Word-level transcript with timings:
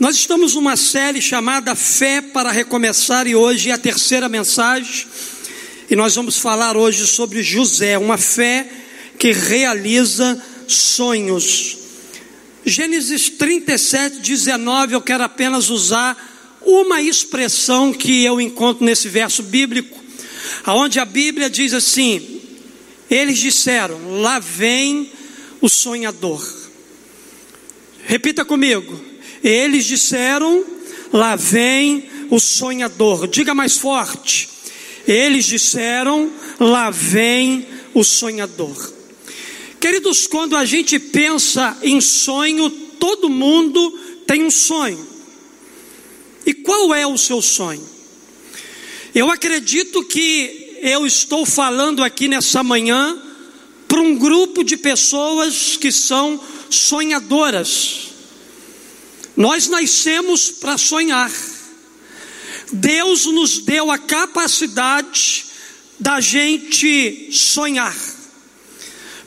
Nós 0.00 0.16
estamos 0.16 0.54
numa 0.54 0.78
série 0.78 1.20
chamada 1.20 1.74
Fé 1.74 2.22
para 2.22 2.50
Recomeçar 2.50 3.26
e 3.26 3.34
hoje 3.34 3.68
é 3.68 3.74
a 3.74 3.78
terceira 3.78 4.30
mensagem. 4.30 5.06
E 5.90 5.94
nós 5.94 6.14
vamos 6.14 6.38
falar 6.38 6.74
hoje 6.74 7.06
sobre 7.06 7.42
José, 7.42 7.98
uma 7.98 8.16
fé 8.16 8.66
que 9.18 9.30
realiza 9.30 10.42
sonhos. 10.66 11.76
Gênesis 12.64 13.28
37, 13.28 14.20
19, 14.20 14.94
eu 14.94 15.02
quero 15.02 15.22
apenas 15.22 15.68
usar 15.68 16.16
uma 16.62 17.02
expressão 17.02 17.92
que 17.92 18.24
eu 18.24 18.40
encontro 18.40 18.82
nesse 18.82 19.06
verso 19.06 19.42
bíblico, 19.42 20.02
aonde 20.64 20.98
a 20.98 21.04
Bíblia 21.04 21.50
diz 21.50 21.74
assim: 21.74 22.40
Eles 23.10 23.38
disseram: 23.38 24.22
Lá 24.22 24.38
vem 24.38 25.12
o 25.60 25.68
sonhador. 25.68 26.42
Repita 28.06 28.46
comigo 28.46 29.09
eles 29.42 29.84
disseram: 29.84 30.64
Lá 31.12 31.36
vem 31.36 32.04
o 32.30 32.38
sonhador. 32.38 33.26
Diga 33.26 33.54
mais 33.54 33.78
forte. 33.78 34.48
Eles 35.06 35.46
disseram: 35.46 36.30
Lá 36.58 36.90
vem 36.90 37.66
o 37.94 38.04
sonhador. 38.04 38.92
Queridos, 39.80 40.26
quando 40.26 40.56
a 40.56 40.64
gente 40.64 40.98
pensa 40.98 41.76
em 41.82 42.00
sonho, 42.00 42.68
todo 42.98 43.30
mundo 43.30 43.98
tem 44.26 44.44
um 44.44 44.50
sonho. 44.50 45.08
E 46.44 46.52
qual 46.52 46.94
é 46.94 47.06
o 47.06 47.16
seu 47.16 47.40
sonho? 47.40 47.88
Eu 49.14 49.30
acredito 49.30 50.04
que 50.04 50.78
eu 50.82 51.06
estou 51.06 51.44
falando 51.44 52.02
aqui 52.02 52.28
nessa 52.28 52.62
manhã 52.62 53.20
para 53.88 54.00
um 54.00 54.16
grupo 54.16 54.62
de 54.62 54.76
pessoas 54.76 55.76
que 55.76 55.90
são 55.90 56.40
sonhadoras. 56.68 58.09
Nós 59.36 59.68
nascemos 59.68 60.50
para 60.50 60.76
sonhar. 60.76 61.32
Deus 62.72 63.26
nos 63.26 63.58
deu 63.58 63.90
a 63.90 63.98
capacidade 63.98 65.46
da 65.98 66.20
gente 66.20 67.30
sonhar. 67.32 67.96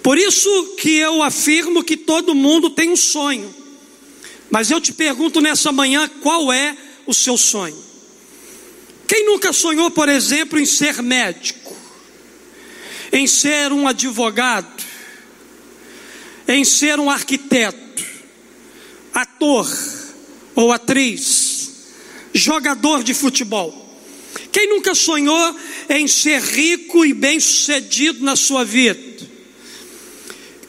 Por 0.02 0.18
isso 0.18 0.76
que 0.78 0.98
eu 0.98 1.22
afirmo 1.24 1.84
que 1.84 1.96
todo 1.96 2.36
mundo 2.36 2.70
tem 2.70 2.90
um 2.90 2.98
sonho. 2.98 3.54
Mas 4.50 4.70
eu 4.70 4.80
te 4.80 4.92
pergunto 4.92 5.42
nessa 5.42 5.72
manhã 5.72 6.10
qual 6.22 6.52
é 6.52 6.78
o 7.06 7.14
seu 7.14 7.38
sonho? 7.38 7.82
Quem 9.08 9.26
nunca 9.26 9.54
sonhou, 9.54 9.92
por 9.92 10.10
exemplo, 10.10 10.60
em 10.60 10.66
ser 10.66 11.02
médico, 11.02 11.76
em 13.12 13.28
ser 13.28 13.72
um 13.72 13.88
advogado, 13.88 14.84
em 16.48 16.64
ser 16.64 17.00
um 17.00 17.10
arquiteto, 17.10 17.83
ator, 19.14 19.68
ou 20.56 20.72
atriz, 20.72 21.72
jogador 22.34 23.04
de 23.04 23.14
futebol. 23.14 23.82
Quem 24.52 24.70
nunca 24.70 24.96
sonhou 24.96 25.56
em 25.90 26.08
ser 26.08 26.42
rico 26.42 27.06
e 27.06 27.14
bem-sucedido 27.14 28.24
na 28.24 28.36
sua 28.36 28.64
vida? 28.64 29.28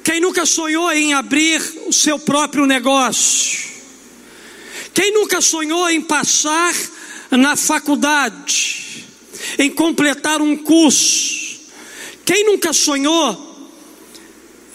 Quem 0.03 0.21
nunca 0.21 0.45
sonhou 0.45 0.93
em 0.93 1.15
abrir 1.15 1.61
o 1.87 1.93
seu 1.93 2.19
próprio 2.19 2.67
negócio? 2.67 3.65
Quem 4.93 5.13
nunca 5.13 5.41
sonhou 5.41 5.89
em 5.91 6.01
passar 6.01 6.75
na 7.31 7.57
faculdade, 7.57 9.05
em 9.59 9.71
completar 9.71 10.41
um 10.43 10.57
curso? 10.57 11.59
Quem 12.25 12.45
nunca 12.45 12.73
sonhou 12.73 13.55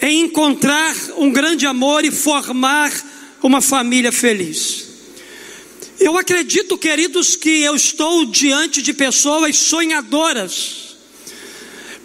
em 0.02 0.22
encontrar 0.22 0.94
um 1.16 1.30
grande 1.30 1.66
amor 1.66 2.04
e 2.04 2.10
formar 2.10 2.92
uma 3.42 3.60
família 3.60 4.12
feliz? 4.12 4.88
Eu 5.98 6.16
acredito, 6.16 6.78
queridos, 6.78 7.36
que 7.36 7.60
eu 7.60 7.76
estou 7.76 8.24
diante 8.24 8.80
de 8.80 8.94
pessoas 8.94 9.56
sonhadoras, 9.56 10.96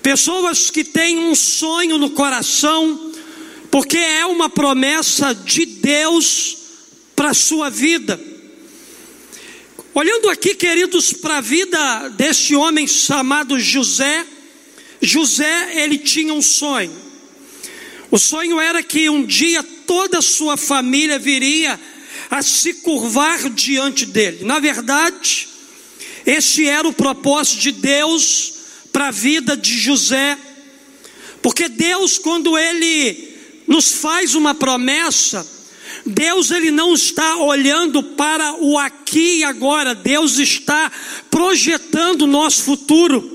pessoas 0.04 0.70
que 0.70 0.84
têm 0.84 1.18
um 1.18 1.34
sonho 1.34 1.98
no 1.98 2.10
coração, 2.10 3.14
porque 3.72 3.98
é 3.98 4.26
uma 4.26 4.50
promessa 4.50 5.34
de 5.34 5.66
Deus 5.66 6.58
para 7.16 7.30
a 7.30 7.34
sua 7.34 7.70
vida. 7.70 8.20
Olhando 9.94 10.30
aqui, 10.30 10.54
queridos, 10.56 11.14
para 11.14 11.38
a 11.38 11.42
vida 11.42 12.10
desse 12.10 12.54
homem 12.54 12.86
chamado 12.86 13.58
José, 13.58 14.26
José, 15.02 15.84
ele 15.84 15.98
tinha 15.98 16.34
um 16.34 16.42
sonho. 16.42 16.94
O 18.12 18.20
sonho 18.20 18.60
era 18.60 18.84
que 18.84 19.10
um 19.10 19.26
dia 19.26 19.64
toda 19.86 20.20
a 20.20 20.22
sua 20.22 20.58
família 20.58 21.18
viria 21.20 21.80
a 22.30 22.42
se 22.42 22.76
curvar 22.76 23.50
diante 23.50 24.06
dele. 24.06 24.44
Na 24.44 24.60
verdade, 24.60 25.48
esse 26.26 26.68
era 26.68 26.88
o 26.88 26.94
propósito 26.94 27.62
de 27.62 27.72
Deus 27.72 28.54
para 28.92 29.08
a 29.08 29.12
vida 29.12 29.56
de 29.56 29.78
José, 29.78 30.38
porque 31.42 31.70
Deus, 31.70 32.18
quando 32.18 32.58
Ele 32.58 33.36
nos 33.68 33.94
faz 33.94 34.36
uma 34.36 34.56
promessa, 34.56 35.46
Deus 36.06 36.52
ele 36.52 36.72
não 36.72 36.94
está 36.94 37.38
olhando 37.38 38.02
para 38.02 38.54
o 38.62 38.78
aqui 38.78 39.40
e 39.40 39.44
agora, 39.44 39.96
Deus 39.96 40.38
está 40.38 40.92
projetando 41.32 42.24
o 42.24 42.28
nosso 42.28 42.64
futuro. 42.64 43.34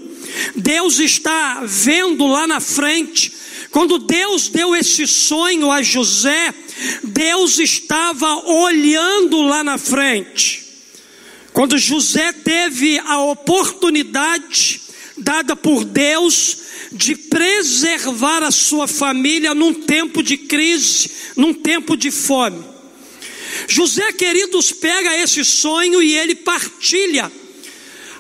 Deus 0.55 1.01
está 1.01 1.63
vendo 1.65 2.27
lá 2.27 2.47
na 2.47 2.61
frente. 2.61 3.33
Quando 3.71 3.99
Deus 3.99 4.49
deu 4.49 4.75
esse 4.75 5.07
sonho 5.07 5.71
a 5.71 5.81
José, 5.83 6.53
Deus 7.05 7.59
estava 7.59 8.35
olhando 8.49 9.43
lá 9.43 9.63
na 9.63 9.79
frente. 9.79 10.65
Quando 11.53 11.79
José 11.79 12.33
teve 12.33 12.99
a 12.99 13.21
oportunidade 13.23 14.81
dada 15.17 15.55
por 15.55 15.85
Deus 15.85 16.59
de 16.93 17.15
preservar 17.15 18.43
a 18.43 18.51
sua 18.51 18.89
família 18.89 19.55
num 19.55 19.73
tempo 19.73 20.23
de 20.23 20.37
crise, 20.37 21.11
num 21.37 21.55
tempo 21.55 21.97
de 21.97 22.11
fome. 22.11 22.65
José, 23.69 24.13
queridos, 24.13 24.73
pega 24.73 25.17
esse 25.19 25.45
sonho 25.45 26.03
e 26.03 26.17
ele 26.17 26.35
partilha. 26.35 27.31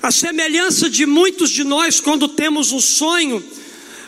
A 0.02 0.10
semelhança 0.10 0.88
de 0.88 1.04
muitos 1.06 1.50
de 1.50 1.64
nós, 1.64 2.00
quando 2.00 2.28
temos 2.28 2.72
um 2.72 2.80
sonho, 2.80 3.42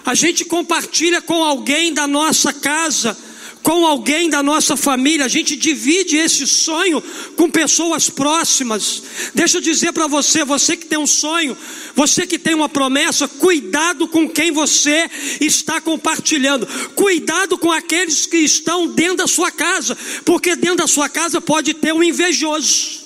a 0.05 0.15
gente 0.15 0.45
compartilha 0.45 1.21
com 1.21 1.43
alguém 1.43 1.93
da 1.93 2.07
nossa 2.07 2.53
casa, 2.53 3.17
com 3.63 3.87
alguém 3.87 4.29
da 4.29 4.43
nossa 4.43 4.77
família, 4.77 5.25
a 5.25 5.29
gente 5.29 5.55
divide 5.55 6.17
esse 6.17 6.47
sonho 6.47 7.03
com 7.37 7.49
pessoas 7.49 8.11
próximas. 8.11 9.03
Deixa 9.35 9.59
eu 9.59 9.63
dizer 9.63 9.93
para 9.93 10.07
você, 10.07 10.45
você 10.45 10.77
que 10.77 10.87
tem 10.87 10.99
um 10.99 11.07
sonho, 11.07 11.57
você 11.95 12.27
que 12.27 12.39
tem 12.39 12.55
uma 12.55 12.69
promessa, 12.69 13.29
cuidado 13.29 14.09
com 14.09 14.29
quem 14.29 14.51
você 14.51 15.09
está 15.41 15.81
compartilhando. 15.81 16.67
Cuidado 16.95 17.57
com 17.57 17.71
aqueles 17.71 18.27
que 18.27 18.39
estão 18.39 18.89
dentro 18.89 19.19
da 19.19 19.27
sua 19.29 19.51
casa, 19.51 19.97
porque 20.25 20.57
dentro 20.57 20.79
da 20.79 20.87
sua 20.89 21.09
casa 21.09 21.41
pode 21.41 21.75
ter 21.75 21.93
um 21.93 22.03
invejoso. 22.03 23.03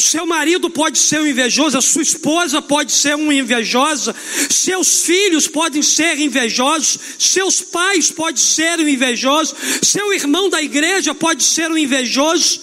Seu 0.00 0.24
marido 0.24 0.70
pode 0.70 0.98
ser 0.98 1.20
um 1.20 1.26
invejoso, 1.26 1.76
a 1.76 1.82
sua 1.82 2.02
esposa 2.02 2.62
pode 2.62 2.90
ser 2.90 3.14
uma 3.14 3.34
invejosa, 3.34 4.14
seus 4.48 5.02
filhos 5.02 5.46
podem 5.46 5.82
ser 5.82 6.18
invejosos, 6.18 6.98
seus 7.18 7.60
pais 7.60 8.10
podem 8.10 8.36
ser 8.36 8.78
um 8.80 8.88
invejoso, 8.88 9.54
seu 9.82 10.12
irmão 10.12 10.48
da 10.48 10.62
igreja 10.62 11.14
pode 11.14 11.44
ser 11.44 11.70
um 11.70 11.76
invejoso, 11.76 12.60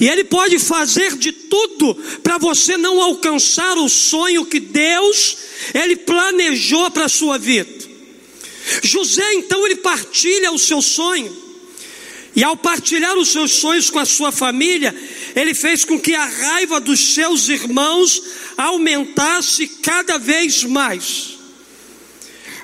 e 0.00 0.08
ele 0.08 0.24
pode 0.24 0.58
fazer 0.58 1.16
de 1.16 1.30
tudo 1.32 1.94
para 2.22 2.38
você 2.38 2.76
não 2.76 3.00
alcançar 3.00 3.76
o 3.78 3.88
sonho 3.88 4.46
que 4.46 4.58
Deus 4.58 5.36
ele 5.74 5.96
planejou 5.96 6.90
para 6.90 7.04
a 7.04 7.08
sua 7.08 7.38
vida. 7.38 7.86
José 8.82 9.34
então 9.34 9.64
ele 9.64 9.76
partilha 9.76 10.50
o 10.50 10.58
seu 10.58 10.82
sonho. 10.82 11.45
E 12.36 12.44
ao 12.44 12.54
partilhar 12.54 13.16
os 13.16 13.30
seus 13.30 13.52
sonhos 13.52 13.88
com 13.88 13.98
a 13.98 14.04
sua 14.04 14.30
família, 14.30 14.94
ele 15.34 15.54
fez 15.54 15.86
com 15.86 15.98
que 15.98 16.14
a 16.14 16.26
raiva 16.26 16.78
dos 16.78 17.14
seus 17.14 17.48
irmãos 17.48 18.22
aumentasse 18.58 19.66
cada 19.66 20.18
vez 20.18 20.62
mais. 20.62 21.38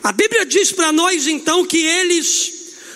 A 0.02 0.12
Bíblia 0.12 0.44
diz 0.44 0.70
para 0.72 0.92
nós 0.92 1.26
então 1.26 1.64
que 1.64 1.78
eles 1.78 2.52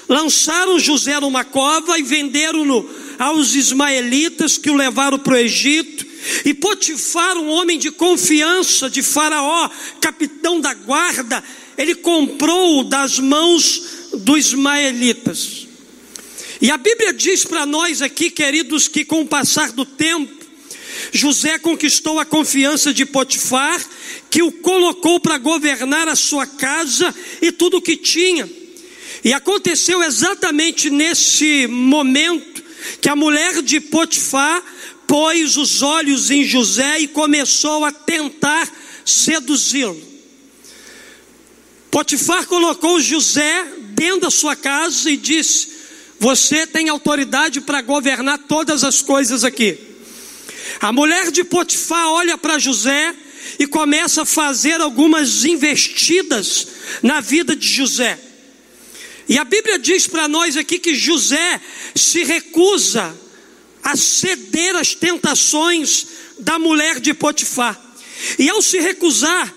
lançaram 0.06 0.78
José 0.78 1.18
numa 1.18 1.44
cova 1.44 1.98
e 1.98 2.02
venderam-no 2.02 2.86
aos 3.18 3.54
ismaelitas 3.54 4.58
que 4.58 4.68
o 4.68 4.76
levaram 4.76 5.18
para 5.18 5.32
o 5.32 5.38
Egito. 5.38 6.04
E 6.44 6.52
Potifar, 6.52 7.38
um 7.38 7.48
homem 7.48 7.78
de 7.78 7.90
confiança 7.90 8.90
de 8.90 9.02
Faraó, 9.02 9.70
capitão 9.98 10.60
da 10.60 10.74
guarda, 10.74 11.42
ele 11.78 11.94
comprou 11.94 12.84
das 12.84 13.18
mãos 13.18 13.82
dos 14.12 14.48
ismaelitas. 14.48 15.65
E 16.60 16.70
a 16.70 16.76
Bíblia 16.76 17.12
diz 17.12 17.44
para 17.44 17.66
nós 17.66 18.00
aqui, 18.00 18.30
queridos, 18.30 18.88
que 18.88 19.04
com 19.04 19.22
o 19.22 19.26
passar 19.26 19.72
do 19.72 19.84
tempo, 19.84 20.34
José 21.12 21.58
conquistou 21.58 22.18
a 22.18 22.24
confiança 22.24 22.92
de 22.92 23.04
Potifar, 23.04 23.84
que 24.30 24.42
o 24.42 24.50
colocou 24.50 25.20
para 25.20 25.38
governar 25.38 26.08
a 26.08 26.16
sua 26.16 26.46
casa 26.46 27.14
e 27.42 27.52
tudo 27.52 27.78
o 27.78 27.82
que 27.82 27.96
tinha. 27.96 28.48
E 29.22 29.32
aconteceu 29.32 30.02
exatamente 30.02 30.88
nesse 30.88 31.66
momento, 31.66 32.64
que 33.00 33.08
a 33.08 33.16
mulher 33.16 33.62
de 33.62 33.80
Potifar 33.80 34.62
pôs 35.06 35.56
os 35.56 35.82
olhos 35.82 36.30
em 36.30 36.44
José 36.44 37.00
e 37.00 37.08
começou 37.08 37.84
a 37.84 37.92
tentar 37.92 38.70
seduzi-lo. 39.04 40.00
Potifar 41.90 42.46
colocou 42.46 43.00
José 43.00 43.66
dentro 43.94 44.22
da 44.22 44.30
sua 44.30 44.54
casa 44.56 45.10
e 45.10 45.16
disse: 45.16 45.75
Você 46.18 46.66
tem 46.66 46.88
autoridade 46.88 47.60
para 47.60 47.82
governar 47.82 48.38
todas 48.38 48.84
as 48.84 49.02
coisas 49.02 49.44
aqui. 49.44 49.78
A 50.80 50.92
mulher 50.92 51.30
de 51.30 51.44
Potifar 51.44 52.08
olha 52.08 52.36
para 52.38 52.58
José 52.58 53.14
e 53.58 53.66
começa 53.66 54.22
a 54.22 54.26
fazer 54.26 54.80
algumas 54.80 55.44
investidas 55.44 56.68
na 57.02 57.20
vida 57.20 57.54
de 57.54 57.68
José. 57.68 58.18
E 59.28 59.38
a 59.38 59.44
Bíblia 59.44 59.78
diz 59.78 60.06
para 60.06 60.28
nós 60.28 60.56
aqui 60.56 60.78
que 60.78 60.94
José 60.94 61.60
se 61.94 62.24
recusa 62.24 63.14
a 63.82 63.96
ceder 63.96 64.74
às 64.76 64.94
tentações 64.94 66.06
da 66.38 66.58
mulher 66.58 67.00
de 67.00 67.12
Potifar. 67.14 67.80
E 68.38 68.48
ao 68.48 68.62
se 68.62 68.78
recusar 68.78 69.52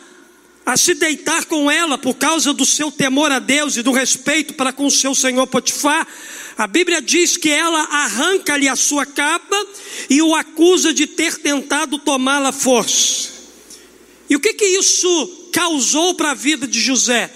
a 0.66 0.78
se 0.78 0.94
deitar 0.94 1.46
com 1.46 1.70
ela 1.70 1.98
por 1.98 2.16
causa 2.16 2.54
do 2.54 2.64
seu 2.64 2.92
temor 2.92 3.32
a 3.32 3.40
Deus 3.40 3.76
e 3.76 3.82
do 3.82 3.92
respeito 3.92 4.54
para 4.54 4.72
com 4.72 4.86
o 4.86 4.92
seu 4.92 5.16
senhor 5.16 5.48
Potifar, 5.48 6.08
a 6.60 6.68
Bíblia 6.68 7.02
diz 7.02 7.38
que 7.38 7.48
ela 7.50 7.84
arranca-lhe 7.84 8.68
a 8.68 8.76
sua 8.76 9.06
capa 9.06 9.56
e 10.10 10.22
o 10.22 10.36
acusa 10.36 10.94
de 10.94 11.08
ter 11.08 11.38
tentado 11.38 11.98
tomá-la 11.98 12.52
força. 12.52 13.30
E 14.30 14.36
o 14.36 14.42
que 14.42 14.54
que 14.54 14.66
isso 14.66 15.50
causou 15.54 16.16
para 16.16 16.32
a 16.32 16.34
vida 16.34 16.68
de 16.68 16.82
José? 16.82 17.32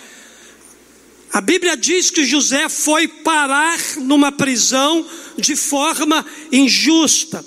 A 1.31 1.39
Bíblia 1.39 1.77
diz 1.77 2.11
que 2.11 2.25
José 2.25 2.67
foi 2.67 3.07
parar 3.07 3.79
numa 3.95 4.29
prisão 4.29 5.07
de 5.37 5.55
forma 5.55 6.25
injusta. 6.51 7.45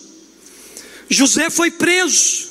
José 1.11 1.51
foi 1.51 1.71
preso. 1.71 2.49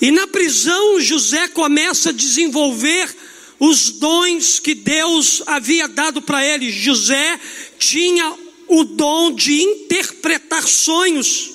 E 0.00 0.12
na 0.12 0.28
prisão, 0.28 1.00
José 1.00 1.48
começa 1.48 2.10
a 2.10 2.12
desenvolver 2.12 3.12
os 3.58 3.90
dons 3.90 4.58
que 4.58 4.74
Deus 4.74 5.42
havia 5.46 5.88
dado 5.88 6.22
para 6.22 6.44
ele. 6.44 6.70
José 6.70 7.38
tinha 7.78 8.34
o 8.66 8.84
dom 8.84 9.32
de 9.32 9.62
interpretar 9.62 10.66
sonhos. 10.66 11.50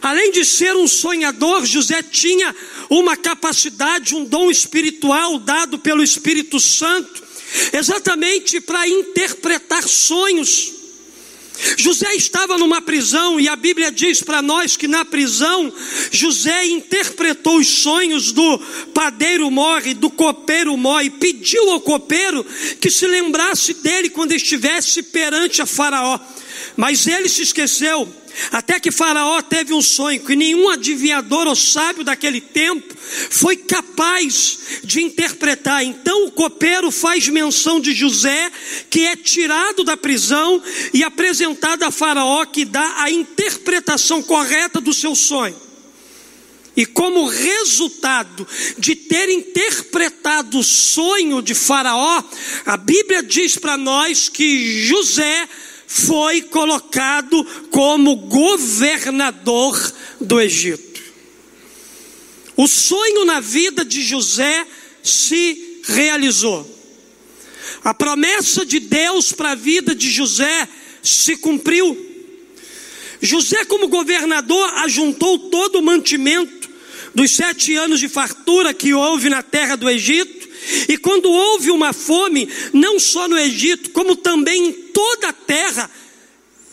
Além 0.00 0.30
de 0.30 0.44
ser 0.44 0.76
um 0.76 0.86
sonhador, 0.86 1.66
José 1.66 2.02
tinha 2.02 2.54
uma 2.88 3.16
capacidade, 3.16 4.14
um 4.14 4.24
dom 4.24 4.50
espiritual 4.50 5.38
dado 5.38 5.78
pelo 5.78 6.02
Espírito 6.02 6.60
Santo 6.60 7.28
exatamente 7.72 8.60
para 8.60 8.88
interpretar 8.88 9.82
sonhos. 9.82 10.74
José 11.76 12.14
estava 12.14 12.56
numa 12.56 12.80
prisão 12.80 13.38
e 13.40 13.48
a 13.48 13.56
Bíblia 13.56 13.90
diz 13.90 14.22
para 14.22 14.40
nós 14.40 14.76
que 14.76 14.86
na 14.86 15.04
prisão 15.04 15.72
José 16.10 16.66
interpretou 16.66 17.58
os 17.58 17.68
sonhos 17.68 18.32
do 18.32 18.58
padeiro 18.94 19.50
morre, 19.50 19.94
do 19.94 20.10
copeiro 20.10 20.76
morre, 20.76 21.10
pediu 21.10 21.70
ao 21.70 21.80
copeiro 21.80 22.44
que 22.80 22.90
se 22.90 23.06
lembrasse 23.06 23.74
dele 23.74 24.10
quando 24.10 24.32
estivesse 24.32 25.02
perante 25.02 25.60
a 25.60 25.66
Faraó. 25.66 26.18
Mas 26.76 27.06
ele 27.06 27.28
se 27.28 27.42
esqueceu. 27.42 28.08
Até 28.50 28.78
que 28.80 28.90
Faraó 28.90 29.40
teve 29.42 29.72
um 29.72 29.82
sonho 29.82 30.20
que 30.20 30.36
nenhum 30.36 30.68
adivinhador 30.68 31.46
ou 31.46 31.56
sábio 31.56 32.04
daquele 32.04 32.40
tempo 32.40 32.94
foi 33.30 33.56
capaz 33.56 34.58
de 34.84 35.02
interpretar. 35.02 35.84
Então 35.84 36.26
o 36.26 36.30
copeiro 36.30 36.90
faz 36.90 37.28
menção 37.28 37.80
de 37.80 37.92
José, 37.92 38.50
que 38.88 39.06
é 39.06 39.16
tirado 39.16 39.84
da 39.84 39.96
prisão 39.96 40.62
e 40.92 41.02
apresentado 41.02 41.82
a 41.82 41.90
Faraó, 41.90 42.44
que 42.46 42.64
dá 42.64 43.02
a 43.02 43.10
interpretação 43.10 44.22
correta 44.22 44.80
do 44.80 44.92
seu 44.92 45.14
sonho. 45.14 45.68
E 46.76 46.86
como 46.86 47.26
resultado 47.26 48.46
de 48.78 48.94
ter 48.94 49.28
interpretado 49.28 50.60
o 50.60 50.62
sonho 50.62 51.42
de 51.42 51.52
Faraó, 51.52 52.22
a 52.64 52.76
Bíblia 52.76 53.20
diz 53.20 53.56
para 53.56 53.76
nós 53.76 54.28
que 54.28 54.86
José 54.86 55.48
foi 55.90 56.42
colocado 56.42 57.42
como 57.70 58.14
governador 58.14 59.94
do 60.20 60.38
Egito. 60.38 61.00
O 62.54 62.68
sonho 62.68 63.24
na 63.24 63.40
vida 63.40 63.86
de 63.86 64.02
José 64.02 64.66
se 65.02 65.80
realizou. 65.84 66.76
A 67.82 67.94
promessa 67.94 68.66
de 68.66 68.78
Deus 68.80 69.32
para 69.32 69.52
a 69.52 69.54
vida 69.54 69.94
de 69.94 70.10
José 70.10 70.68
se 71.02 71.38
cumpriu. 71.38 71.96
José, 73.22 73.64
como 73.64 73.88
governador, 73.88 74.68
ajuntou 74.80 75.38
todo 75.48 75.76
o 75.76 75.82
mantimento 75.82 76.68
dos 77.14 77.30
sete 77.30 77.74
anos 77.76 77.98
de 77.98 78.08
fartura 78.10 78.74
que 78.74 78.92
houve 78.92 79.30
na 79.30 79.42
terra 79.42 79.74
do 79.74 79.88
Egito 79.88 80.47
e 80.88 80.96
quando 80.96 81.30
houve 81.30 81.70
uma 81.70 81.92
fome, 81.92 82.48
não 82.72 82.98
só 82.98 83.28
no 83.28 83.38
Egito, 83.38 83.90
como 83.90 84.16
também 84.16 84.68
em 84.68 84.72
toda 84.72 85.28
a 85.28 85.32
terra, 85.32 85.90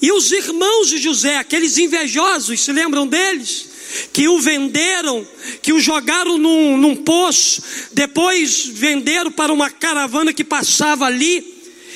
e 0.01 0.11
os 0.11 0.31
irmãos 0.31 0.89
de 0.89 0.97
José, 0.97 1.37
aqueles 1.37 1.77
invejosos, 1.77 2.61
se 2.61 2.71
lembram 2.71 3.07
deles? 3.07 3.69
Que 4.11 4.27
o 4.27 4.39
venderam, 4.39 5.25
que 5.61 5.71
o 5.71 5.79
jogaram 5.79 6.37
num, 6.37 6.77
num 6.77 6.95
poço, 6.95 7.63
depois 7.93 8.65
venderam 8.65 9.31
para 9.31 9.53
uma 9.53 9.69
caravana 9.69 10.33
que 10.33 10.43
passava 10.43 11.05
ali. 11.05 11.55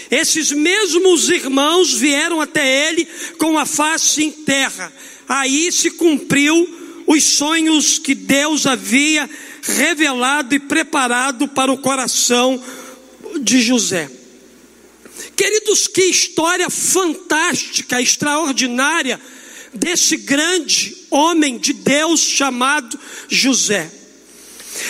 Esses 0.10 0.52
mesmos 0.52 1.30
irmãos 1.30 1.94
vieram 1.94 2.42
até 2.42 2.90
ele 2.90 3.08
com 3.38 3.58
a 3.58 3.66
face 3.66 4.24
em 4.24 4.32
terra. 4.32 4.92
Aí 5.28 5.72
se 5.72 5.92
cumpriu 5.92 7.04
os 7.06 7.24
sonhos 7.24 8.00
que 8.00 8.16
Deus 8.16 8.66
havia 8.66 9.30
revelado 9.62 10.56
e 10.56 10.60
preparado 10.60 11.48
para 11.48 11.72
o 11.72 11.78
coração 11.78 12.62
de 13.42 13.62
José. 13.62 14.10
Queridos, 15.36 15.88
que 15.88 16.04
história 16.04 16.70
fantástica, 16.70 18.02
extraordinária 18.02 19.20
desse 19.74 20.18
grande 20.18 20.96
homem 21.10 21.58
de 21.58 21.74
Deus 21.74 22.22
chamado 22.22 23.00
José. 23.28 23.92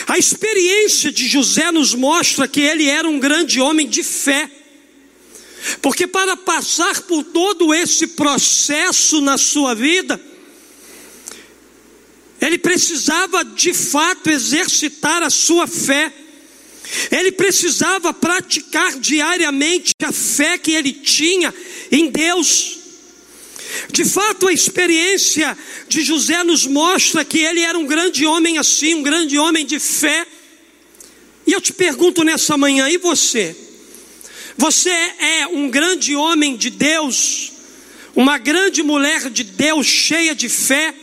A 0.07 0.17
experiência 0.17 1.11
de 1.11 1.27
José 1.27 1.71
nos 1.71 1.93
mostra 1.93 2.47
que 2.47 2.61
ele 2.61 2.87
era 2.87 3.07
um 3.07 3.19
grande 3.19 3.61
homem 3.61 3.87
de 3.87 4.03
fé. 4.03 4.49
Porque 5.81 6.07
para 6.07 6.37
passar 6.37 7.01
por 7.01 7.23
todo 7.23 7.73
esse 7.73 8.07
processo 8.07 9.21
na 9.21 9.37
sua 9.37 9.73
vida, 9.73 10.19
ele 12.41 12.57
precisava 12.57 13.43
de 13.43 13.73
fato 13.73 14.29
exercitar 14.29 15.23
a 15.23 15.29
sua 15.29 15.67
fé. 15.67 16.11
Ele 17.11 17.31
precisava 17.31 18.13
praticar 18.13 18.97
diariamente 18.97 19.91
a 20.01 20.11
fé 20.11 20.57
que 20.57 20.71
ele 20.71 20.91
tinha 20.91 21.53
em 21.91 22.09
Deus. 22.09 22.79
De 23.91 24.03
fato, 24.05 24.47
a 24.47 24.53
experiência 24.53 25.57
de 25.87 26.01
José 26.01 26.43
nos 26.43 26.65
mostra 26.65 27.23
que 27.23 27.39
ele 27.39 27.61
era 27.61 27.77
um 27.77 27.85
grande 27.85 28.25
homem 28.25 28.57
assim, 28.57 28.95
um 28.95 29.03
grande 29.03 29.37
homem 29.37 29.65
de 29.65 29.79
fé. 29.79 30.25
E 31.45 31.51
eu 31.51 31.61
te 31.61 31.73
pergunto 31.73 32.23
nessa 32.23 32.57
manhã, 32.57 32.89
e 32.89 32.97
você? 32.97 33.55
Você 34.57 34.89
é 34.89 35.47
um 35.47 35.69
grande 35.69 36.15
homem 36.15 36.55
de 36.57 36.69
Deus, 36.69 37.51
uma 38.15 38.37
grande 38.37 38.81
mulher 38.83 39.29
de 39.29 39.43
Deus 39.43 39.85
cheia 39.85 40.33
de 40.33 40.49
fé? 40.49 40.93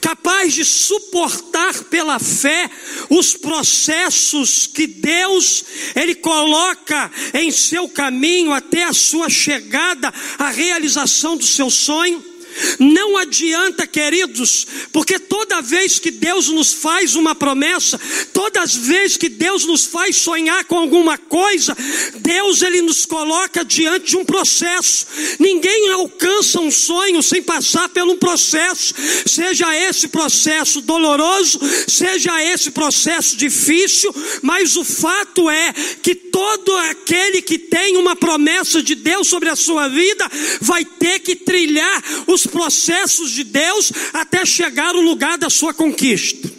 Capaz 0.00 0.54
de 0.54 0.64
suportar 0.64 1.84
pela 1.84 2.18
fé 2.18 2.70
os 3.10 3.34
processos 3.34 4.66
que 4.66 4.86
Deus 4.86 5.64
ele 5.94 6.14
coloca 6.14 7.10
em 7.32 7.50
seu 7.50 7.88
caminho 7.88 8.52
até 8.52 8.84
a 8.84 8.92
sua 8.92 9.28
chegada 9.28 10.12
à 10.38 10.50
realização 10.50 11.36
do 11.36 11.44
seu 11.44 11.70
sonho. 11.70 12.33
Não 12.78 13.16
adianta, 13.16 13.86
queridos, 13.86 14.66
porque 14.92 15.18
toda 15.18 15.62
vez 15.62 15.98
que 15.98 16.10
Deus 16.10 16.48
nos 16.48 16.72
faz 16.72 17.14
uma 17.14 17.34
promessa, 17.34 18.00
todas 18.32 18.62
as 18.62 18.76
vezes 18.76 19.16
que 19.16 19.28
Deus 19.28 19.64
nos 19.64 19.86
faz 19.86 20.16
sonhar 20.16 20.64
com 20.64 20.78
alguma 20.78 21.18
coisa, 21.18 21.76
Deus 22.16 22.62
ele 22.62 22.80
nos 22.82 23.04
coloca 23.04 23.64
diante 23.64 24.10
de 24.10 24.16
um 24.16 24.24
processo. 24.24 25.06
Ninguém 25.38 25.90
alcança 25.90 26.60
um 26.60 26.70
sonho 26.70 27.22
sem 27.22 27.42
passar 27.42 27.88
por 27.88 28.02
um 28.02 28.16
processo, 28.16 28.94
seja 29.26 29.76
esse 29.76 30.08
processo 30.08 30.80
doloroso, 30.80 31.60
seja 31.88 32.42
esse 32.42 32.70
processo 32.70 33.36
difícil, 33.36 34.14
mas 34.42 34.76
o 34.76 34.84
fato 34.84 35.48
é 35.48 35.72
que 36.02 36.14
todo 36.14 36.76
aquele 36.76 37.42
que 37.42 37.58
tem 37.58 37.96
uma 37.96 38.16
promessa 38.16 38.82
de 38.82 38.94
Deus 38.94 39.28
sobre 39.28 39.48
a 39.48 39.56
sua 39.56 39.88
vida 39.88 40.30
vai 40.60 40.84
ter 40.84 41.20
que 41.20 41.36
trilhar 41.36 42.02
os 42.26 42.43
processos 42.46 43.30
de 43.30 43.44
Deus 43.44 43.92
até 44.12 44.44
chegar 44.44 44.94
ao 44.94 45.00
lugar 45.00 45.38
da 45.38 45.50
sua 45.50 45.74
conquista. 45.74 46.50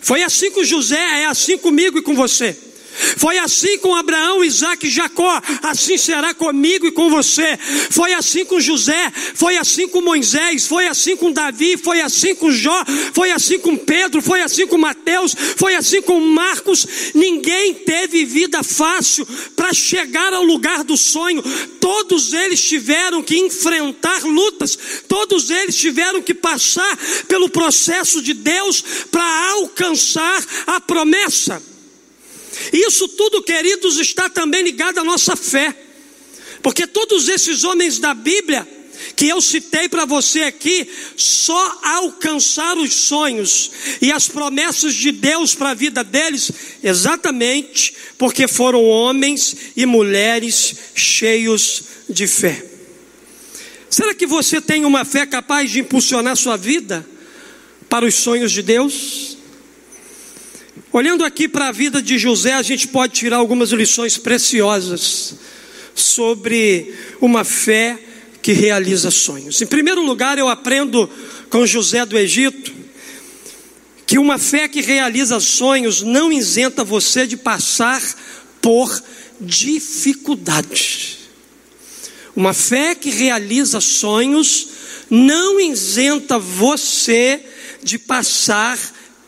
Foi 0.00 0.22
assim 0.22 0.50
com 0.50 0.64
José, 0.64 1.22
é 1.22 1.26
assim 1.26 1.58
comigo 1.58 1.98
e 1.98 2.02
com 2.02 2.14
você. 2.14 2.56
Foi 3.16 3.38
assim 3.38 3.78
com 3.78 3.94
Abraão, 3.94 4.44
Isaac 4.44 4.86
e 4.86 4.90
Jacó, 4.90 5.40
assim 5.62 5.96
será 5.96 6.34
comigo 6.34 6.86
e 6.86 6.92
com 6.92 7.10
você. 7.10 7.58
Foi 7.90 8.12
assim 8.12 8.44
com 8.44 8.60
José, 8.60 9.12
foi 9.34 9.56
assim 9.56 9.88
com 9.88 10.00
Moisés, 10.00 10.66
foi 10.66 10.86
assim 10.86 11.16
com 11.16 11.32
Davi, 11.32 11.76
foi 11.76 12.00
assim 12.00 12.34
com 12.34 12.50
Jó, 12.50 12.84
foi 13.12 13.30
assim 13.30 13.58
com 13.58 13.76
Pedro, 13.76 14.20
foi 14.20 14.42
assim 14.42 14.66
com 14.66 14.78
Mateus, 14.78 15.34
foi 15.56 15.74
assim 15.74 16.02
com 16.02 16.20
Marcos. 16.20 16.86
Ninguém 17.14 17.74
teve 17.74 18.24
vida 18.24 18.62
fácil 18.62 19.26
para 19.56 19.72
chegar 19.72 20.32
ao 20.32 20.42
lugar 20.42 20.84
do 20.84 20.96
sonho. 20.96 21.42
Todos 21.80 22.32
eles 22.32 22.62
tiveram 22.62 23.22
que 23.22 23.38
enfrentar 23.38 24.24
lutas, 24.24 24.78
todos 25.06 25.50
eles 25.50 25.76
tiveram 25.76 26.22
que 26.22 26.34
passar 26.34 26.98
pelo 27.26 27.48
processo 27.48 28.22
de 28.22 28.34
Deus 28.34 28.82
para 29.10 29.50
alcançar 29.52 30.44
a 30.66 30.80
promessa. 30.80 31.62
Isso 32.72 33.08
tudo, 33.08 33.42
queridos, 33.42 33.98
está 33.98 34.28
também 34.28 34.62
ligado 34.62 34.98
à 34.98 35.04
nossa 35.04 35.36
fé. 35.36 35.74
Porque 36.62 36.86
todos 36.86 37.28
esses 37.28 37.64
homens 37.64 37.98
da 37.98 38.14
Bíblia, 38.14 38.66
que 39.14 39.28
eu 39.28 39.40
citei 39.40 39.88
para 39.88 40.04
você 40.04 40.42
aqui, 40.42 40.88
só 41.16 41.80
alcançaram 41.82 42.82
os 42.82 42.92
sonhos 42.94 43.70
e 44.02 44.10
as 44.10 44.28
promessas 44.28 44.94
de 44.94 45.12
Deus 45.12 45.54
para 45.54 45.70
a 45.70 45.74
vida 45.74 46.02
deles, 46.02 46.50
exatamente 46.82 47.94
porque 48.16 48.48
foram 48.48 48.84
homens 48.84 49.56
e 49.76 49.86
mulheres 49.86 50.74
cheios 50.94 51.82
de 52.08 52.26
fé. 52.26 52.64
Será 53.88 54.14
que 54.14 54.26
você 54.26 54.60
tem 54.60 54.84
uma 54.84 55.04
fé 55.04 55.24
capaz 55.24 55.70
de 55.70 55.80
impulsionar 55.80 56.36
sua 56.36 56.56
vida 56.56 57.06
para 57.88 58.04
os 58.04 58.14
sonhos 58.14 58.52
de 58.52 58.62
Deus? 58.62 59.37
Olhando 60.90 61.22
aqui 61.22 61.46
para 61.46 61.68
a 61.68 61.72
vida 61.72 62.00
de 62.00 62.18
José, 62.18 62.54
a 62.54 62.62
gente 62.62 62.88
pode 62.88 63.12
tirar 63.12 63.36
algumas 63.36 63.70
lições 63.70 64.16
preciosas 64.16 65.34
sobre 65.94 66.94
uma 67.20 67.44
fé 67.44 67.98
que 68.40 68.52
realiza 68.52 69.10
sonhos. 69.10 69.60
Em 69.60 69.66
primeiro 69.66 70.02
lugar, 70.02 70.38
eu 70.38 70.48
aprendo 70.48 71.08
com 71.50 71.66
José 71.66 72.06
do 72.06 72.16
Egito 72.16 72.72
que 74.06 74.18
uma 74.18 74.38
fé 74.38 74.66
que 74.66 74.80
realiza 74.80 75.38
sonhos 75.38 76.00
não 76.00 76.32
isenta 76.32 76.82
você 76.82 77.26
de 77.26 77.36
passar 77.36 78.02
por 78.62 79.02
dificuldades. 79.38 81.18
Uma 82.34 82.54
fé 82.54 82.94
que 82.94 83.10
realiza 83.10 83.82
sonhos 83.82 84.68
não 85.10 85.60
isenta 85.60 86.38
você 86.38 87.44
de 87.82 87.98
passar 87.98 88.78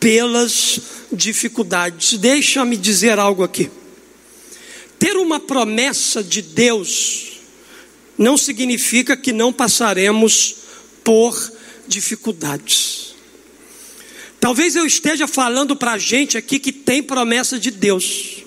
pelas 0.01 0.81
dificuldades. 1.13 2.17
Deixa-me 2.17 2.75
dizer 2.75 3.19
algo 3.19 3.43
aqui. 3.43 3.69
Ter 4.97 5.15
uma 5.15 5.39
promessa 5.39 6.23
de 6.23 6.41
Deus 6.41 7.39
não 8.17 8.35
significa 8.35 9.15
que 9.15 9.31
não 9.31 9.53
passaremos 9.53 10.55
por 11.03 11.51
dificuldades. 11.87 13.15
Talvez 14.39 14.75
eu 14.75 14.85
esteja 14.87 15.27
falando 15.27 15.75
para 15.75 15.93
a 15.93 15.97
gente 15.99 16.35
aqui 16.37 16.57
que 16.57 16.71
tem 16.71 17.03
promessa 17.03 17.59
de 17.59 17.69
Deus. 17.69 18.43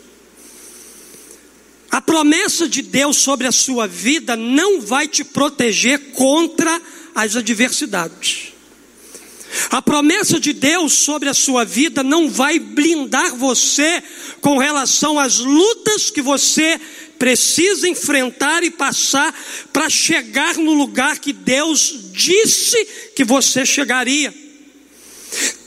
A 1.88 2.00
promessa 2.00 2.68
de 2.68 2.82
Deus 2.82 3.18
sobre 3.18 3.46
a 3.46 3.52
sua 3.52 3.86
vida 3.86 4.34
não 4.34 4.80
vai 4.80 5.06
te 5.06 5.22
proteger 5.22 6.10
contra 6.10 6.82
as 7.14 7.36
adversidades. 7.36 8.53
A 9.70 9.80
promessa 9.80 10.40
de 10.40 10.52
Deus 10.52 10.94
sobre 10.94 11.28
a 11.28 11.34
sua 11.34 11.64
vida 11.64 12.02
não 12.02 12.28
vai 12.28 12.58
blindar 12.58 13.36
você 13.36 14.02
com 14.40 14.58
relação 14.58 15.18
às 15.18 15.38
lutas 15.38 16.10
que 16.10 16.20
você 16.20 16.80
precisa 17.18 17.88
enfrentar 17.88 18.64
e 18.64 18.70
passar 18.70 19.34
para 19.72 19.88
chegar 19.88 20.56
no 20.56 20.74
lugar 20.74 21.18
que 21.18 21.32
Deus 21.32 22.10
disse 22.12 22.84
que 23.14 23.24
você 23.24 23.64
chegaria. 23.64 24.34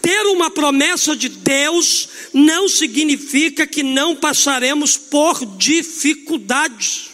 Ter 0.01 0.25
uma 0.27 0.49
promessa 0.49 1.15
de 1.15 1.29
Deus 1.29 2.09
não 2.33 2.69
significa 2.69 3.65
que 3.67 3.83
não 3.83 4.15
passaremos 4.15 4.97
por 4.97 5.45
dificuldades. 5.57 7.07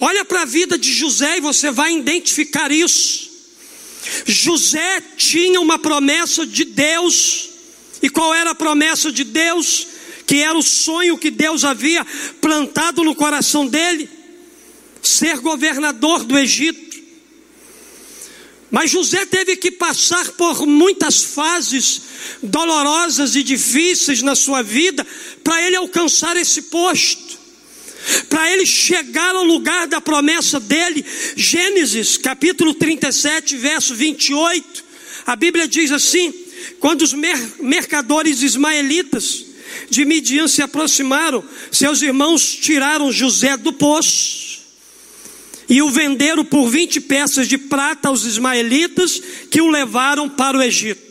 Olha 0.00 0.24
para 0.24 0.42
a 0.42 0.46
vida 0.46 0.76
de 0.76 0.92
José 0.92 1.38
e 1.38 1.40
você 1.40 1.70
vai 1.70 1.96
identificar 1.96 2.70
isso. 2.72 3.33
José 4.26 5.02
tinha 5.16 5.60
uma 5.60 5.78
promessa 5.78 6.46
de 6.46 6.64
Deus. 6.64 7.50
E 8.02 8.08
qual 8.08 8.34
era 8.34 8.50
a 8.50 8.54
promessa 8.54 9.10
de 9.10 9.24
Deus? 9.24 9.86
Que 10.26 10.36
era 10.36 10.56
o 10.56 10.62
sonho 10.62 11.18
que 11.18 11.30
Deus 11.30 11.64
havia 11.64 12.04
plantado 12.40 13.02
no 13.02 13.14
coração 13.14 13.66
dele: 13.66 14.08
ser 15.02 15.38
governador 15.38 16.24
do 16.24 16.38
Egito. 16.38 16.84
Mas 18.70 18.90
José 18.90 19.24
teve 19.26 19.56
que 19.56 19.70
passar 19.70 20.32
por 20.32 20.66
muitas 20.66 21.22
fases 21.22 22.02
dolorosas 22.42 23.36
e 23.36 23.42
difíceis 23.42 24.20
na 24.20 24.34
sua 24.34 24.62
vida 24.62 25.06
para 25.44 25.62
ele 25.62 25.76
alcançar 25.76 26.36
esse 26.36 26.62
posto 26.62 27.43
para 28.28 28.52
ele 28.52 28.66
chegar 28.66 29.34
ao 29.34 29.44
lugar 29.44 29.86
da 29.86 30.00
promessa 30.00 30.60
dele. 30.60 31.04
Gênesis 31.36 32.16
capítulo 32.16 32.74
37, 32.74 33.56
verso 33.56 33.94
28. 33.94 34.84
A 35.26 35.36
Bíblia 35.36 35.66
diz 35.66 35.90
assim: 35.90 36.32
quando 36.80 37.02
os 37.02 37.12
mercadores 37.60 38.42
ismaelitas 38.42 39.46
de 39.90 40.04
Midian 40.04 40.48
se 40.48 40.62
aproximaram, 40.62 41.44
seus 41.70 42.02
irmãos 42.02 42.54
tiraram 42.54 43.12
José 43.12 43.56
do 43.56 43.72
poço 43.72 44.44
e 45.68 45.80
o 45.82 45.90
venderam 45.90 46.44
por 46.44 46.68
20 46.68 47.00
peças 47.02 47.48
de 47.48 47.56
prata 47.56 48.08
aos 48.08 48.24
ismaelitas 48.24 49.20
que 49.50 49.60
o 49.60 49.68
levaram 49.68 50.28
para 50.28 50.58
o 50.58 50.62
Egito. 50.62 51.03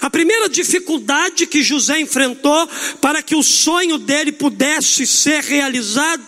A 0.00 0.08
primeira 0.08 0.48
dificuldade 0.48 1.46
que 1.46 1.62
José 1.62 2.00
enfrentou 2.00 2.68
para 3.00 3.22
que 3.22 3.34
o 3.34 3.42
sonho 3.42 3.98
dele 3.98 4.32
pudesse 4.32 5.06
ser 5.06 5.42
realizado 5.42 6.22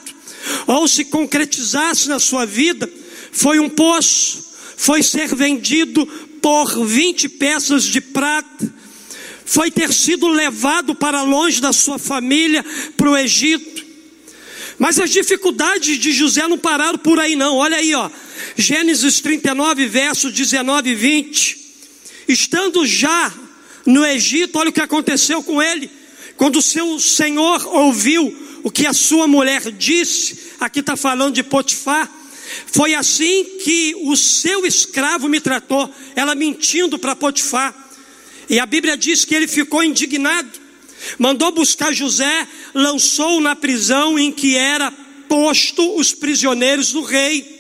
ou 0.67 0.87
se 0.87 1.05
concretizasse 1.07 2.09
na 2.09 2.19
sua 2.19 2.45
vida 2.45 2.91
foi 3.33 3.59
um 3.59 3.69
poço, 3.69 4.45
foi 4.77 5.03
ser 5.03 5.35
vendido 5.35 6.07
por 6.41 6.85
20 6.85 7.29
peças 7.31 7.85
de 7.85 8.01
prata, 8.01 8.75
foi 9.45 9.71
ter 9.71 9.93
sido 9.93 10.29
levado 10.29 10.95
para 10.95 11.23
longe 11.23 11.61
da 11.61 11.73
sua 11.73 11.99
família 11.99 12.65
para 12.97 13.11
o 13.11 13.17
Egito. 13.17 13.85
Mas 14.79 14.99
as 14.99 15.11
dificuldades 15.11 15.99
de 15.99 16.13
José 16.13 16.47
não 16.47 16.59
pararam 16.59 16.99
por 16.99 17.19
aí, 17.19 17.35
não. 17.35 17.57
Olha 17.57 17.79
aí, 17.79 17.95
ó. 17.95 18.11
Gênesis 18.57 19.21
39, 19.21 19.87
versos 19.87 20.33
19 20.33 20.91
e 20.91 20.95
20. 20.95 21.59
Estando 22.29 22.85
já 22.85 23.33
no 23.87 24.05
Egito, 24.05 24.59
olha 24.59 24.71
o 24.71 24.73
que 24.73 24.81
aconteceu 24.81 25.43
com 25.43 25.63
ele. 25.63 25.91
Quando 26.37 26.57
o 26.57 26.63
seu 26.63 26.99
senhor 27.01 27.67
ouviu 27.75 28.61
o 28.63 28.71
que 28.71 28.87
a 28.87 28.93
sua 28.93 29.27
mulher 29.27 29.71
disse, 29.73 30.53
aqui 30.61 30.81
está 30.81 30.97
falando 30.97 31.35
de 31.35 31.43
Potifar, 31.43 32.11
foi 32.67 32.95
assim 32.95 33.45
que 33.63 33.95
o 34.03 34.17
seu 34.17 34.67
escravo 34.67 35.29
me 35.29 35.41
tratou, 35.41 35.91
ela 36.15 36.35
mentindo 36.35 36.99
para 36.99 37.17
Potifar. 37.17 37.75
E 38.49 38.59
a 38.61 38.67
Bíblia 38.67 38.97
diz 38.97 39.25
que 39.25 39.35
ele 39.35 39.49
ficou 39.49 39.83
indignado, 39.83 40.51
mandou 41.19 41.51
buscar 41.53 41.93
José, 41.93 42.47
lançou 42.75 43.41
na 43.41 43.57
prisão 43.57 44.19
em 44.19 44.31
que 44.31 44.57
era 44.57 44.93
posto 45.29 45.97
os 45.97 46.13
prisioneiros 46.13 46.93
do 46.93 47.03
rei. 47.03 47.55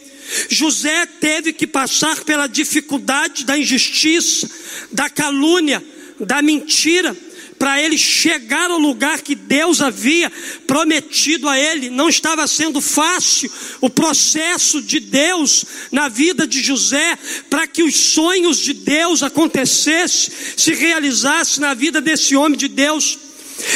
José 0.48 1.06
teve 1.06 1.52
que 1.52 1.66
passar 1.66 2.24
pela 2.24 2.46
dificuldade 2.46 3.44
da 3.44 3.56
injustiça, 3.56 4.50
da 4.90 5.08
calúnia, 5.08 5.82
da 6.20 6.40
mentira, 6.42 7.16
para 7.58 7.80
ele 7.80 7.96
chegar 7.96 8.70
ao 8.70 8.78
lugar 8.78 9.22
que 9.22 9.34
Deus 9.34 9.80
havia 9.80 10.30
prometido 10.66 11.48
a 11.48 11.58
ele. 11.58 11.88
Não 11.88 12.08
estava 12.08 12.46
sendo 12.46 12.80
fácil 12.80 13.50
o 13.80 13.88
processo 13.88 14.82
de 14.82 15.00
Deus 15.00 15.64
na 15.90 16.08
vida 16.08 16.46
de 16.46 16.62
José, 16.62 17.18
para 17.48 17.66
que 17.66 17.82
os 17.82 17.94
sonhos 17.94 18.58
de 18.58 18.74
Deus 18.74 19.22
acontecessem, 19.22 20.32
se 20.56 20.74
realizassem 20.74 21.60
na 21.60 21.72
vida 21.72 22.00
desse 22.00 22.36
homem 22.36 22.58
de 22.58 22.68
Deus. 22.68 23.18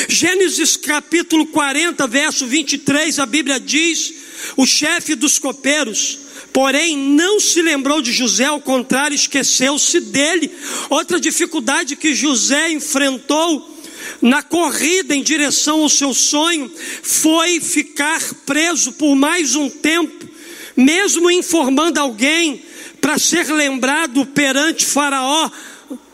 Gênesis 0.08 0.76
capítulo 0.76 1.46
40, 1.46 2.06
verso 2.06 2.46
23, 2.46 3.18
a 3.18 3.24
Bíblia 3.24 3.58
diz: 3.58 4.12
o 4.56 4.66
chefe 4.66 5.14
dos 5.14 5.38
copeiros 5.38 6.19
Porém, 6.52 6.96
não 6.96 7.38
se 7.38 7.62
lembrou 7.62 8.02
de 8.02 8.12
José, 8.12 8.44
ao 8.44 8.60
contrário, 8.60 9.14
esqueceu-se 9.14 10.00
dele. 10.00 10.50
Outra 10.88 11.20
dificuldade 11.20 11.96
que 11.96 12.14
José 12.14 12.72
enfrentou 12.72 13.78
na 14.20 14.42
corrida 14.42 15.14
em 15.14 15.22
direção 15.22 15.82
ao 15.82 15.88
seu 15.88 16.12
sonho 16.12 16.70
foi 17.02 17.60
ficar 17.60 18.20
preso 18.46 18.92
por 18.92 19.14
mais 19.14 19.54
um 19.54 19.68
tempo, 19.68 20.28
mesmo 20.76 21.30
informando 21.30 22.00
alguém 22.00 22.62
para 23.00 23.18
ser 23.18 23.50
lembrado 23.52 24.26
perante 24.26 24.84
Faraó 24.84 25.50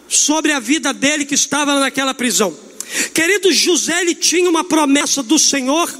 sobre 0.09 0.53
a 0.53 0.61
vida 0.61 0.93
dele 0.93 1.25
que 1.25 1.35
estava 1.35 1.79
naquela 1.81 2.15
prisão. 2.15 2.57
Querido 3.13 3.53
José, 3.53 4.01
ele 4.01 4.15
tinha 4.15 4.49
uma 4.49 4.63
promessa 4.63 5.23
do 5.23 5.39
Senhor, 5.39 5.93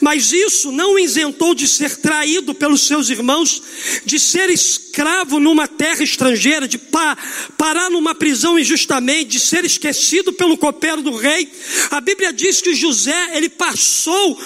mas 0.00 0.32
isso 0.32 0.72
não 0.72 0.94
o 0.94 0.98
isentou 0.98 1.54
de 1.54 1.66
ser 1.66 1.96
traído 1.96 2.54
pelos 2.54 2.86
seus 2.86 3.08
irmãos, 3.08 3.62
de 4.04 4.18
ser 4.18 4.50
escravo 4.50 5.38
numa 5.40 5.68
terra 5.68 6.02
estrangeira, 6.02 6.68
de 6.68 6.78
pa 6.78 7.16
parar 7.56 7.90
numa 7.90 8.14
prisão 8.14 8.58
injustamente, 8.58 9.30
de 9.30 9.40
ser 9.40 9.64
esquecido 9.64 10.32
pelo 10.32 10.56
copeiro 10.56 11.02
do 11.02 11.14
rei. 11.16 11.50
A 11.90 12.00
Bíblia 12.00 12.32
diz 12.32 12.60
que 12.60 12.74
José, 12.74 13.36
ele 13.36 13.48
passou 13.48 14.40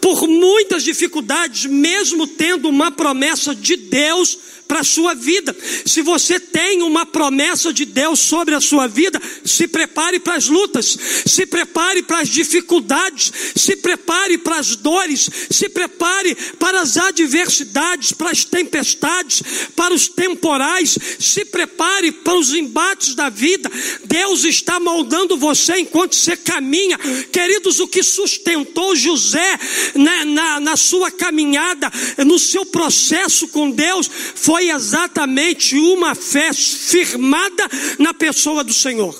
por 0.00 0.28
muitas 0.28 0.84
dificuldades, 0.84 1.66
mesmo 1.66 2.26
tendo 2.26 2.68
uma 2.68 2.92
promessa 2.92 3.54
de 3.54 3.76
Deus 3.76 4.38
para 4.66 4.80
a 4.80 4.84
sua 4.84 5.14
vida. 5.14 5.56
Se 5.84 6.02
você 6.02 6.38
tem 6.38 6.82
uma 6.82 7.06
promessa 7.06 7.72
de 7.72 7.84
Deus 7.84 8.18
sobre 8.20 8.54
a 8.54 8.60
sua 8.60 8.86
vida, 8.86 9.20
se 9.44 9.66
prepare 9.68 10.18
para 10.18 10.34
as 10.34 10.46
lutas, 10.46 10.96
se 11.24 11.46
prepare 11.46 12.02
para 12.02 12.20
as 12.20 12.28
dificuldades, 12.28 13.32
se 13.54 13.76
prepare 13.76 14.38
para 14.38 14.58
as 14.58 14.76
dores, 14.76 15.28
se 15.50 15.68
prepare 15.68 16.34
para 16.58 16.80
as 16.80 16.96
adversidades, 16.96 18.12
para 18.12 18.30
as 18.30 18.44
tempestades, 18.44 19.42
para 19.74 19.94
os 19.94 20.08
temporais, 20.08 20.98
se 21.18 21.44
prepare 21.44 22.12
para 22.12 22.38
os 22.38 22.52
embates 22.52 23.14
da 23.14 23.28
vida. 23.28 23.70
Deus 24.04 24.44
está 24.44 24.80
moldando 24.80 25.36
você 25.36 25.78
enquanto 25.78 26.14
você 26.14 26.36
caminha. 26.36 26.98
Queridos, 27.32 27.80
o 27.80 27.88
que 27.88 28.02
sustentou 28.02 28.96
José 28.96 29.58
na, 29.94 30.24
na, 30.24 30.60
na 30.60 30.76
sua 30.76 31.10
caminhada, 31.10 31.90
no 32.24 32.38
seu 32.38 32.64
processo 32.66 33.48
com 33.48 33.70
Deus, 33.70 34.10
foi 34.34 34.55
foi 34.56 34.70
exatamente 34.70 35.76
uma 35.76 36.14
fé 36.14 36.50
firmada 36.50 37.68
na 37.98 38.14
pessoa 38.14 38.64
do 38.64 38.72
Senhor. 38.72 39.14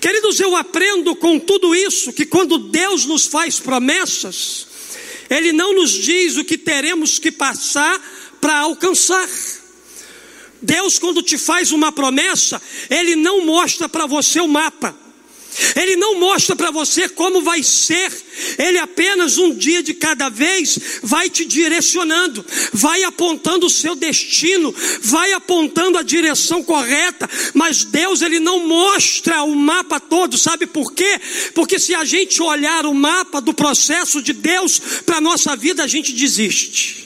Queridos, 0.00 0.38
eu 0.38 0.54
aprendo 0.54 1.16
com 1.16 1.40
tudo 1.40 1.74
isso 1.74 2.12
que 2.12 2.24
quando 2.24 2.70
Deus 2.70 3.04
nos 3.04 3.26
faz 3.26 3.58
promessas, 3.58 4.68
Ele 5.28 5.50
não 5.50 5.74
nos 5.74 5.90
diz 5.90 6.36
o 6.36 6.44
que 6.44 6.56
teremos 6.56 7.18
que 7.18 7.32
passar 7.32 8.00
para 8.40 8.60
alcançar. 8.60 9.28
Deus, 10.62 11.00
quando 11.00 11.20
te 11.20 11.36
faz 11.36 11.72
uma 11.72 11.90
promessa, 11.90 12.62
Ele 12.88 13.16
não 13.16 13.44
mostra 13.44 13.88
para 13.88 14.06
você 14.06 14.40
o 14.40 14.46
mapa. 14.46 14.96
Ele 15.76 15.96
não 15.96 16.18
mostra 16.18 16.56
para 16.56 16.70
você 16.70 17.08
como 17.08 17.42
vai 17.42 17.62
ser, 17.62 18.10
ele 18.58 18.78
apenas 18.78 19.38
um 19.38 19.54
dia 19.54 19.82
de 19.82 19.94
cada 19.94 20.28
vez 20.28 20.78
vai 21.02 21.30
te 21.30 21.44
direcionando, 21.44 22.44
vai 22.72 23.04
apontando 23.04 23.66
o 23.66 23.70
seu 23.70 23.94
destino, 23.94 24.74
vai 25.00 25.32
apontando 25.32 25.98
a 25.98 26.02
direção 26.02 26.62
correta, 26.62 27.28
mas 27.52 27.84
Deus 27.84 28.22
ele 28.22 28.40
não 28.40 28.66
mostra 28.66 29.42
o 29.44 29.54
mapa 29.54 30.00
todo, 30.00 30.36
sabe 30.36 30.66
por 30.66 30.92
quê? 30.92 31.20
Porque 31.54 31.78
se 31.78 31.94
a 31.94 32.04
gente 32.04 32.42
olhar 32.42 32.86
o 32.86 32.94
mapa 32.94 33.40
do 33.40 33.54
processo 33.54 34.20
de 34.20 34.32
Deus 34.32 34.80
para 35.06 35.20
nossa 35.20 35.54
vida, 35.54 35.84
a 35.84 35.86
gente 35.86 36.12
desiste. 36.12 37.03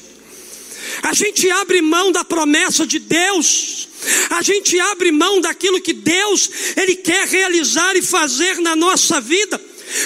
A 1.02 1.12
gente 1.14 1.50
abre 1.50 1.80
mão 1.80 2.12
da 2.12 2.24
promessa 2.24 2.86
de 2.86 2.98
Deus 2.98 3.88
a 4.30 4.42
gente 4.42 4.78
abre 4.78 5.10
mão 5.10 5.40
daquilo 5.40 5.80
que 5.80 5.92
Deus 5.92 6.50
ele 6.76 6.96
quer 6.96 7.26
realizar 7.26 7.96
e 7.96 8.02
fazer 8.02 8.60
na 8.60 8.76
nossa 8.76 9.20
vida. 9.20 9.60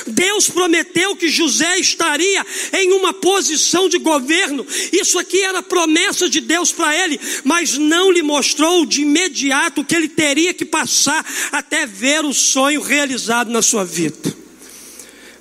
Deus 0.07 0.49
prometeu 0.49 1.17
que 1.17 1.29
José 1.29 1.79
estaria 1.79 2.47
em 2.73 2.93
uma 2.93 3.13
posição 3.13 3.89
de 3.89 3.99
governo. 3.99 4.65
Isso 4.93 5.19
aqui 5.19 5.43
era 5.43 5.63
promessa 5.63 6.29
de 6.29 6.41
Deus 6.41 6.71
para 6.71 6.97
ele, 6.97 7.21
mas 7.43 7.77
não 7.77 8.11
lhe 8.11 8.23
mostrou 8.23 8.87
de 8.87 9.03
imediato 9.03 9.85
que 9.85 9.95
ele 9.95 10.09
teria 10.09 10.55
que 10.55 10.65
passar 10.65 11.27
até 11.51 11.85
ver 11.85 12.25
o 12.25 12.33
sonho 12.33 12.81
realizado 12.81 13.51
na 13.51 13.61
sua 13.61 13.85
vida. 13.85 14.35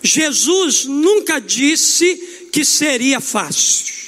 Jesus 0.02 0.86
nunca 0.86 1.40
disse 1.40 2.50
que 2.52 2.66
seria 2.66 3.22
fácil. 3.22 4.01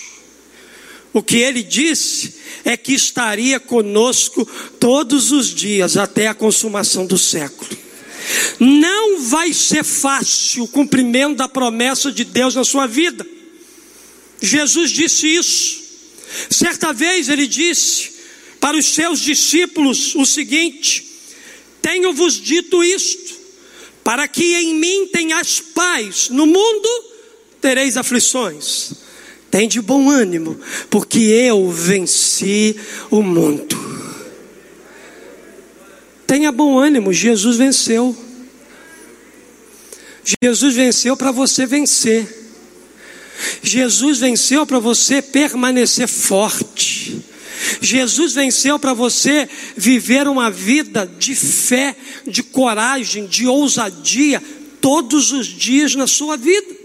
O 1.13 1.21
que 1.21 1.37
ele 1.37 1.61
disse 1.61 2.33
é 2.65 2.75
que 2.75 2.93
estaria 2.93 3.59
conosco 3.59 4.45
todos 4.79 5.31
os 5.31 5.53
dias 5.53 5.95
até 5.95 6.27
a 6.27 6.33
consumação 6.33 7.05
do 7.05 7.17
século. 7.17 7.69
Não 8.59 9.21
vai 9.21 9.53
ser 9.53 9.83
fácil 9.83 10.63
o 10.63 10.67
cumprimento 10.67 11.37
da 11.37 11.47
promessa 11.47 12.11
de 12.11 12.23
Deus 12.23 12.55
na 12.55 12.63
sua 12.63 12.87
vida. 12.87 13.25
Jesus 14.41 14.89
disse 14.89 15.27
isso. 15.27 15.83
Certa 16.49 16.91
vez 16.91 17.29
ele 17.29 17.45
disse 17.45 18.13
para 18.59 18.75
os 18.75 18.87
seus 18.87 19.19
discípulos 19.19 20.15
o 20.15 20.25
seguinte: 20.25 21.05
Tenho-vos 21.81 22.41
dito 22.41 22.83
isto, 22.83 23.35
para 24.03 24.27
que 24.27 24.55
em 24.55 24.73
mim 24.73 25.07
tenhas 25.11 25.59
paz, 25.59 26.29
no 26.29 26.47
mundo 26.47 26.89
tereis 27.61 27.97
aflições. 27.97 29.02
Tem 29.53 29.67
de 29.67 29.79
bom 29.81 30.09
ânimo, 30.09 30.59
porque 30.89 31.19
eu 31.19 31.69
venci 31.69 32.75
o 33.11 33.21
mundo. 33.21 33.77
Tenha 36.25 36.51
bom 36.51 36.79
ânimo, 36.79 37.13
Jesus 37.13 37.57
venceu. 37.57 38.17
Jesus 40.41 40.73
venceu 40.73 41.15
para 41.15 41.31
você 41.31 41.67
vencer. 41.67 42.27
Jesus 43.61 44.17
venceu 44.17 44.65
para 44.65 44.79
você 44.79 45.21
permanecer 45.21 46.07
forte. 46.07 47.23
Jesus 47.79 48.33
venceu 48.33 48.79
para 48.79 48.95
você 48.95 49.47
viver 49.77 50.27
uma 50.27 50.49
vida 50.49 51.05
de 51.19 51.35
fé, 51.35 51.95
de 52.25 52.41
coragem, 52.41 53.27
de 53.27 53.45
ousadia 53.45 54.41
todos 54.81 55.31
os 55.31 55.45
dias 55.45 55.93
na 55.93 56.07
sua 56.07 56.37
vida. 56.37 56.82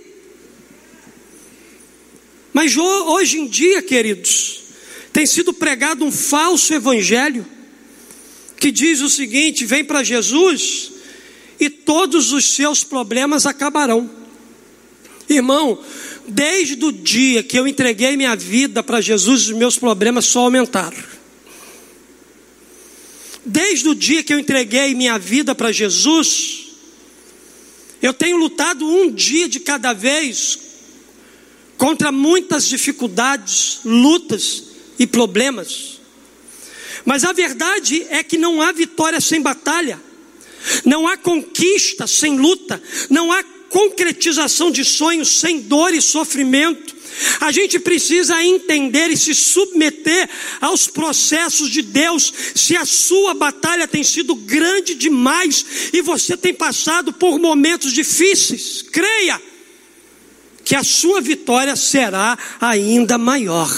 Mas 2.52 2.76
hoje 2.76 3.38
em 3.38 3.46
dia, 3.46 3.82
queridos, 3.82 4.62
tem 5.12 5.26
sido 5.26 5.52
pregado 5.52 6.04
um 6.04 6.12
falso 6.12 6.72
evangelho 6.72 7.46
que 8.58 8.70
diz 8.70 9.00
o 9.00 9.08
seguinte: 9.08 9.64
vem 9.64 9.84
para 9.84 10.02
Jesus 10.02 10.92
e 11.58 11.68
todos 11.68 12.32
os 12.32 12.44
seus 12.44 12.84
problemas 12.84 13.46
acabarão. 13.46 14.10
Irmão, 15.28 15.82
desde 16.26 16.82
o 16.84 16.92
dia 16.92 17.42
que 17.42 17.58
eu 17.58 17.68
entreguei 17.68 18.16
minha 18.16 18.34
vida 18.34 18.82
para 18.82 19.00
Jesus, 19.00 19.48
os 19.48 19.56
meus 19.56 19.78
problemas 19.78 20.24
só 20.24 20.40
aumentaram. 20.40 20.96
Desde 23.44 23.88
o 23.88 23.94
dia 23.94 24.22
que 24.22 24.32
eu 24.32 24.38
entreguei 24.38 24.94
minha 24.94 25.18
vida 25.18 25.54
para 25.54 25.72
Jesus, 25.72 26.68
eu 28.00 28.12
tenho 28.12 28.36
lutado 28.36 28.86
um 28.86 29.10
dia 29.10 29.48
de 29.48 29.60
cada 29.60 29.92
vez 29.92 30.58
contra 31.78 32.10
muitas 32.10 32.68
dificuldades, 32.68 33.80
lutas 33.84 34.64
e 34.98 35.06
problemas. 35.06 36.00
Mas 37.04 37.24
a 37.24 37.32
verdade 37.32 38.04
é 38.10 38.22
que 38.22 38.36
não 38.36 38.60
há 38.60 38.72
vitória 38.72 39.20
sem 39.20 39.40
batalha, 39.40 39.98
não 40.84 41.06
há 41.06 41.16
conquista 41.16 42.06
sem 42.06 42.36
luta, 42.36 42.82
não 43.08 43.32
há 43.32 43.42
concretização 43.70 44.70
de 44.70 44.84
sonhos 44.84 45.40
sem 45.40 45.60
dor 45.60 45.94
e 45.94 46.02
sofrimento. 46.02 46.98
A 47.40 47.50
gente 47.50 47.78
precisa 47.78 48.42
entender 48.44 49.10
e 49.10 49.16
se 49.16 49.34
submeter 49.34 50.28
aos 50.60 50.86
processos 50.86 51.70
de 51.70 51.82
Deus. 51.82 52.32
Se 52.54 52.76
a 52.76 52.84
sua 52.84 53.34
batalha 53.34 53.88
tem 53.88 54.04
sido 54.04 54.34
grande 54.34 54.94
demais 54.94 55.64
e 55.92 56.02
você 56.02 56.36
tem 56.36 56.54
passado 56.54 57.12
por 57.12 57.38
momentos 57.38 57.92
difíceis, 57.92 58.82
creia 58.82 59.40
que 60.68 60.76
a 60.76 60.84
sua 60.84 61.22
vitória 61.22 61.74
será 61.74 62.36
ainda 62.60 63.16
maior. 63.16 63.74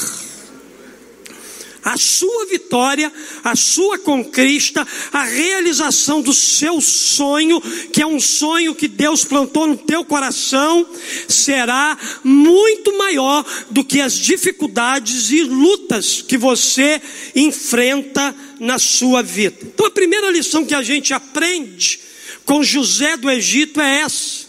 A 1.85 1.97
sua 1.97 2.47
vitória, 2.47 3.13
a 3.45 3.55
sua 3.55 3.97
conquista, 3.97 4.85
a 5.13 5.23
realização 5.23 6.21
do 6.21 6.35
seu 6.35 6.81
sonho, 6.81 7.61
que 7.93 8.03
é 8.03 8.07
um 8.07 8.19
sonho 8.19 8.75
que 8.75 8.89
Deus 8.89 9.25
plantou 9.25 9.69
no 9.69 9.77
teu 9.77 10.05
coração, 10.05 10.85
será 11.29 11.97
muito 12.25 12.99
maior 12.99 13.47
do 13.71 13.85
que 13.85 14.01
as 14.01 14.15
dificuldades 14.15 15.31
e 15.31 15.45
lutas 15.45 16.23
que 16.23 16.37
você 16.37 17.01
enfrenta 17.37 18.35
na 18.59 18.81
sua 18.81 19.23
vida. 19.23 19.59
Então, 19.63 19.87
a 19.87 19.93
primeira 19.93 20.29
lição 20.29 20.67
que 20.67 20.75
a 20.75 20.83
gente 20.83 21.15
aprende 21.15 22.01
com 22.45 22.65
José 22.65 23.17
do 23.17 23.31
Egito 23.31 23.81
é 23.81 24.01
essa 24.01 24.40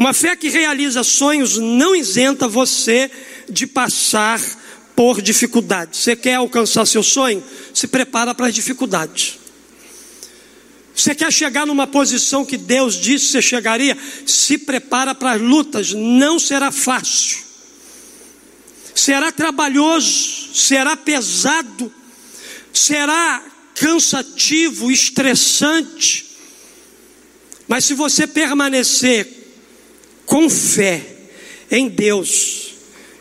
uma 0.00 0.14
fé 0.14 0.34
que 0.34 0.48
realiza 0.48 1.04
sonhos 1.04 1.58
não 1.58 1.94
isenta 1.94 2.48
você 2.48 3.10
de 3.46 3.66
passar 3.66 4.40
por 4.96 5.20
dificuldades. 5.20 6.00
Você 6.00 6.16
quer 6.16 6.36
alcançar 6.36 6.86
seu 6.86 7.02
sonho? 7.02 7.44
Se 7.74 7.86
prepara 7.86 8.34
para 8.34 8.46
as 8.46 8.54
dificuldades. 8.54 9.38
Você 10.96 11.14
quer 11.14 11.30
chegar 11.30 11.66
numa 11.66 11.86
posição 11.86 12.46
que 12.46 12.56
Deus 12.56 12.94
disse 12.94 13.26
que 13.26 13.32
você 13.32 13.42
chegaria? 13.42 13.94
Se 14.24 14.56
prepara 14.56 15.14
para 15.14 15.32
as 15.32 15.40
lutas, 15.42 15.92
não 15.92 16.38
será 16.38 16.72
fácil. 16.72 17.36
Será 18.94 19.30
trabalhoso, 19.30 20.54
será 20.54 20.96
pesado, 20.96 21.92
será 22.72 23.44
cansativo, 23.74 24.90
estressante 24.90 26.26
Mas 27.68 27.84
se 27.84 27.94
você 27.94 28.26
permanecer 28.26 29.39
com 30.30 30.48
fé 30.48 31.04
em 31.68 31.88
Deus, 31.88 32.74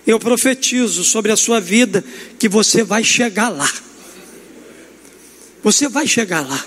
eu 0.05 0.19
profetizo 0.19 1.03
sobre 1.03 1.31
a 1.31 1.35
sua 1.35 1.59
vida 1.59 2.05
que 2.37 2.47
você 2.47 2.83
vai 2.83 3.03
chegar 3.03 3.49
lá. 3.49 3.67
Você 5.63 5.89
vai 5.89 6.05
chegar 6.05 6.47
lá. 6.47 6.63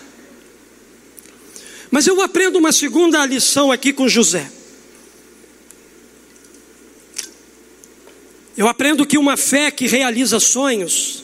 Mas 1.93 2.09
eu 2.09 2.21
aprendo 2.21 2.59
uma 2.59 2.73
segunda 2.73 3.25
lição 3.25 3.71
aqui 3.71 3.93
com 3.93 4.09
José. 4.09 4.51
Eu 8.57 8.67
aprendo 8.67 9.07
que 9.07 9.17
uma 9.17 9.37
fé 9.37 9.71
que 9.71 9.87
realiza 9.87 10.41
sonhos, 10.41 11.23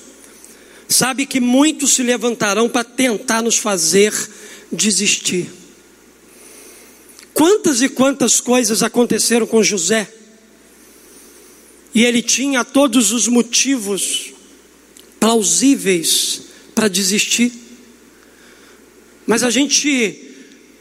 sabe 0.89 1.27
que 1.27 1.41
muitos 1.41 1.95
se 1.95 2.05
levantarão 2.05 2.69
para 2.69 2.85
tentar 2.85 3.43
nos 3.43 3.57
fazer 3.59 4.15
desistir. 4.71 5.58
Quantas 7.39 7.83
e 7.83 7.89
quantas 7.89 8.41
coisas 8.41 8.83
aconteceram 8.83 9.47
com 9.47 9.63
José? 9.63 10.13
E 11.95 12.05
ele 12.05 12.21
tinha 12.21 12.65
todos 12.65 13.13
os 13.13 13.29
motivos 13.29 14.33
plausíveis 15.21 16.43
para 16.75 16.89
desistir. 16.89 17.53
Mas 19.25 19.45
a 19.45 19.51
gente, 19.51 20.21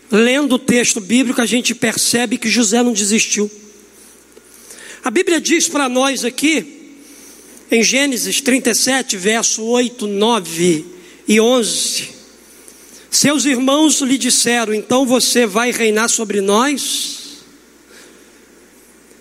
lendo 0.09 0.55
o 0.55 0.59
texto 0.59 0.99
bíblico, 0.99 1.39
a 1.39 1.45
gente 1.45 1.75
percebe 1.75 2.39
que 2.39 2.49
José 2.49 2.81
não 2.81 2.91
desistiu. 2.91 3.51
A 5.03 5.11
Bíblia 5.11 5.39
diz 5.39 5.67
para 5.69 5.87
nós 5.87 6.25
aqui, 6.25 6.95
em 7.69 7.83
Gênesis 7.83 8.41
37, 8.41 9.15
verso 9.15 9.63
8, 9.63 10.07
9 10.07 10.85
e 11.27 11.39
11: 11.39 12.16
Seus 13.19 13.45
irmãos 13.45 13.99
lhe 14.01 14.15
disseram, 14.15 14.75
então 14.75 15.03
você 15.03 15.47
vai 15.47 15.71
reinar 15.71 16.07
sobre 16.07 16.39
nós? 16.39 17.39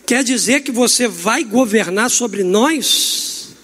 Quer 0.04 0.22
dizer 0.22 0.60
que 0.60 0.70
você 0.70 1.08
vai 1.08 1.42
governar 1.42 2.10
sobre 2.10 2.44
nós? 2.44 3.54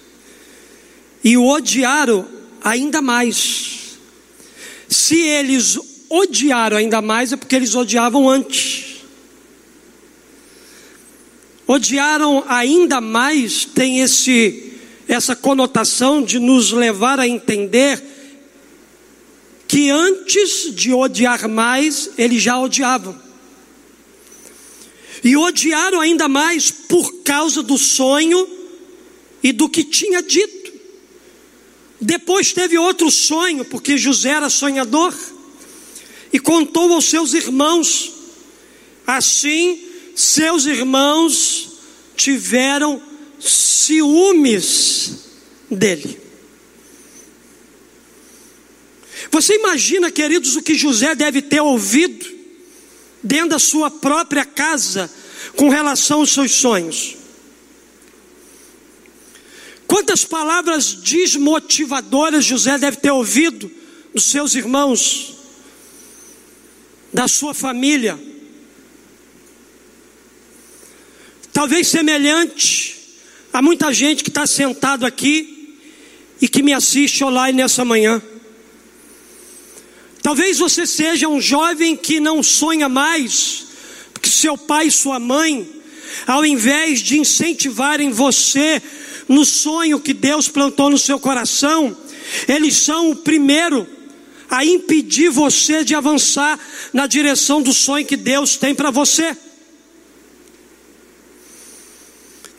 E 1.23 1.37
o 1.37 1.45
odiaram 1.45 2.27
ainda 2.63 2.99
mais. 2.99 3.99
Se 4.89 5.21
eles 5.21 5.77
odiaram 6.09 6.77
ainda 6.77 6.99
mais, 6.99 7.31
é 7.31 7.37
porque 7.37 7.55
eles 7.55 7.75
odiavam 7.75 8.27
antes. 8.27 9.03
Odiaram 11.67 12.43
ainda 12.47 12.99
mais 12.99 13.65
tem 13.65 13.99
esse 13.99 14.79
essa 15.07 15.35
conotação 15.35 16.23
de 16.23 16.39
nos 16.39 16.71
levar 16.71 17.19
a 17.19 17.27
entender 17.27 18.12
que 19.73 19.89
antes 19.89 20.71
de 20.75 20.93
odiar 20.93 21.49
mais, 21.49 22.11
eles 22.15 22.43
já 22.43 22.59
odiavam. 22.59 23.19
E 25.23 25.35
odiaram 25.35 25.99
ainda 25.99 26.29
mais 26.29 26.69
por 26.69 27.23
causa 27.23 27.63
do 27.63 27.75
sonho 27.75 28.47
e 29.41 29.51
do 29.51 29.67
que 29.67 29.83
tinha 29.83 30.21
dito. 30.21 30.73
Depois 31.99 32.53
teve 32.53 32.77
outro 32.77 33.09
sonho, 33.09 33.65
porque 33.65 33.97
José 33.97 34.29
era 34.29 34.47
sonhador, 34.47 35.11
e 36.31 36.37
contou 36.37 36.93
aos 36.93 37.05
seus 37.05 37.33
irmãos. 37.33 38.13
Assim, 39.07 39.83
seus 40.13 40.67
irmãos 40.67 41.79
tiveram 42.15 43.01
ciúmes 43.39 45.13
dele. 45.71 46.22
Você 49.31 49.55
imagina, 49.55 50.11
queridos, 50.11 50.55
o 50.55 50.61
que 50.61 50.75
José 50.75 51.15
deve 51.15 51.41
ter 51.41 51.61
ouvido 51.61 52.25
dentro 53.23 53.49
da 53.49 53.59
sua 53.59 53.89
própria 53.89 54.45
casa 54.45 55.09
com 55.55 55.69
relação 55.69 56.19
aos 56.19 56.31
seus 56.31 56.51
sonhos? 56.51 57.17
Quantas 59.87 60.25
palavras 60.25 60.93
desmotivadoras 60.93 62.43
José 62.43 62.77
deve 62.77 62.97
ter 62.97 63.11
ouvido 63.11 63.71
dos 64.13 64.25
seus 64.25 64.55
irmãos, 64.55 65.35
da 67.13 67.27
sua 67.27 67.53
família? 67.53 68.19
Talvez 71.51 71.87
semelhante 71.87 72.99
a 73.53 73.61
muita 73.61 73.93
gente 73.93 74.23
que 74.23 74.31
está 74.31 74.47
sentado 74.47 75.05
aqui 75.05 75.77
e 76.41 76.47
que 76.47 76.63
me 76.63 76.73
assiste 76.73 77.23
online 77.23 77.59
nessa 77.59 77.85
manhã. 77.85 78.21
Talvez 80.23 80.57
você 80.57 80.87
seja 80.87 81.27
um 81.27 81.41
jovem 81.41 81.97
que 81.97 82.21
não 82.21 82.41
sonha 82.41 82.87
mais, 82.87 83.65
porque 84.13 84.29
seu 84.29 84.57
pai 84.57 84.87
e 84.87 84.91
sua 84.91 85.19
mãe, 85.19 85.69
ao 86.25 86.45
invés 86.45 87.01
de 87.01 87.19
incentivarem 87.19 88.09
você 88.09 88.81
no 89.27 89.43
sonho 89.43 89.99
que 89.99 90.13
Deus 90.13 90.47
plantou 90.47 90.89
no 90.89 90.97
seu 90.97 91.19
coração, 91.19 91.95
eles 92.47 92.77
são 92.77 93.11
o 93.11 93.17
primeiro 93.17 93.85
a 94.49 94.63
impedir 94.63 95.29
você 95.29 95.83
de 95.83 95.93
avançar 95.93 96.57
na 96.93 97.05
direção 97.05 97.61
do 97.61 97.73
sonho 97.73 98.05
que 98.05 98.15
Deus 98.15 98.55
tem 98.55 98.73
para 98.73 98.91
você. 98.91 99.35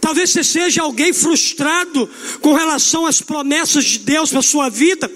Talvez 0.02 0.30
você 0.30 0.44
seja 0.44 0.82
alguém 0.82 1.14
frustrado 1.14 2.10
com 2.42 2.52
relação 2.52 3.06
às 3.06 3.22
promessas 3.22 3.86
de 3.86 4.00
Deus 4.00 4.30
para 4.30 4.42
sua 4.42 4.68
vida, 4.68 5.10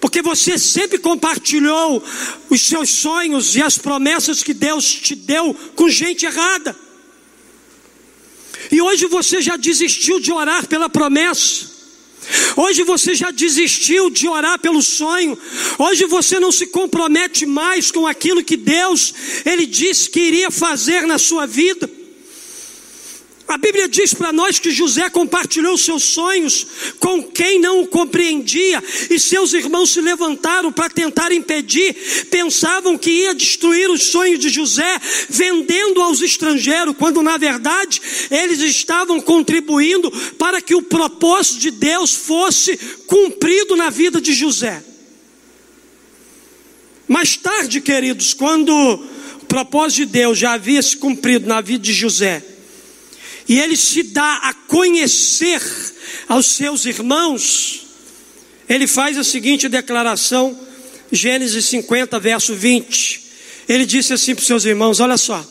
porque 0.00 0.22
você 0.22 0.58
sempre 0.58 0.98
compartilhou 0.98 2.02
os 2.50 2.62
seus 2.62 2.90
sonhos 2.90 3.56
e 3.56 3.62
as 3.62 3.78
promessas 3.78 4.42
que 4.42 4.54
Deus 4.54 4.84
te 4.84 5.14
deu 5.14 5.54
com 5.74 5.88
gente 5.88 6.26
errada. 6.26 6.76
E 8.70 8.80
hoje 8.80 9.06
você 9.06 9.40
já 9.40 9.56
desistiu 9.56 10.18
de 10.20 10.32
orar 10.32 10.66
pela 10.66 10.88
promessa. 10.88 11.76
Hoje 12.56 12.82
você 12.82 13.14
já 13.14 13.30
desistiu 13.30 14.10
de 14.10 14.26
orar 14.26 14.58
pelo 14.58 14.82
sonho. 14.82 15.38
Hoje 15.78 16.06
você 16.06 16.40
não 16.40 16.50
se 16.50 16.66
compromete 16.66 17.46
mais 17.46 17.90
com 17.90 18.06
aquilo 18.06 18.42
que 18.42 18.56
Deus 18.56 19.14
ele 19.44 19.66
disse 19.66 20.10
que 20.10 20.20
iria 20.20 20.50
fazer 20.50 21.06
na 21.06 21.18
sua 21.18 21.46
vida. 21.46 21.88
A 23.48 23.56
Bíblia 23.56 23.88
diz 23.88 24.12
para 24.12 24.32
nós 24.32 24.58
que 24.58 24.72
José 24.72 25.08
compartilhou 25.08 25.78
seus 25.78 26.02
sonhos 26.02 26.66
com 26.98 27.22
quem 27.22 27.60
não 27.60 27.82
o 27.82 27.86
compreendia, 27.86 28.82
e 29.08 29.20
seus 29.20 29.52
irmãos 29.52 29.90
se 29.90 30.00
levantaram 30.00 30.72
para 30.72 30.90
tentar 30.90 31.30
impedir, 31.30 31.94
pensavam 32.28 32.98
que 32.98 33.10
ia 33.10 33.34
destruir 33.34 33.88
os 33.88 34.08
sonhos 34.08 34.40
de 34.40 34.48
José, 34.48 35.00
vendendo 35.28 36.02
aos 36.02 36.20
estrangeiros, 36.22 36.96
quando 36.98 37.22
na 37.22 37.36
verdade 37.36 38.02
eles 38.32 38.60
estavam 38.60 39.20
contribuindo 39.20 40.10
para 40.36 40.60
que 40.60 40.74
o 40.74 40.82
propósito 40.82 41.60
de 41.60 41.70
Deus 41.70 42.14
fosse 42.14 42.76
cumprido 43.06 43.76
na 43.76 43.90
vida 43.90 44.20
de 44.20 44.32
José. 44.32 44.82
Mais 47.06 47.36
tarde, 47.36 47.80
queridos, 47.80 48.34
quando 48.34 48.74
o 48.74 49.46
propósito 49.46 49.98
de 49.98 50.06
Deus 50.06 50.36
já 50.36 50.54
havia 50.54 50.82
se 50.82 50.96
cumprido 50.96 51.46
na 51.46 51.60
vida 51.60 51.84
de 51.84 51.92
José, 51.92 52.55
e 53.48 53.58
ele 53.58 53.76
se 53.76 54.02
dá 54.02 54.40
a 54.42 54.54
conhecer 54.54 55.62
aos 56.28 56.46
seus 56.46 56.84
irmãos, 56.84 57.86
ele 58.68 58.86
faz 58.86 59.16
a 59.16 59.24
seguinte 59.24 59.68
declaração, 59.68 60.58
Gênesis 61.12 61.64
50, 61.66 62.18
verso 62.18 62.54
20. 62.54 63.22
Ele 63.68 63.86
disse 63.86 64.12
assim 64.12 64.34
para 64.34 64.40
os 64.40 64.46
seus 64.46 64.64
irmãos: 64.64 64.98
Olha 64.98 65.16
só, 65.16 65.44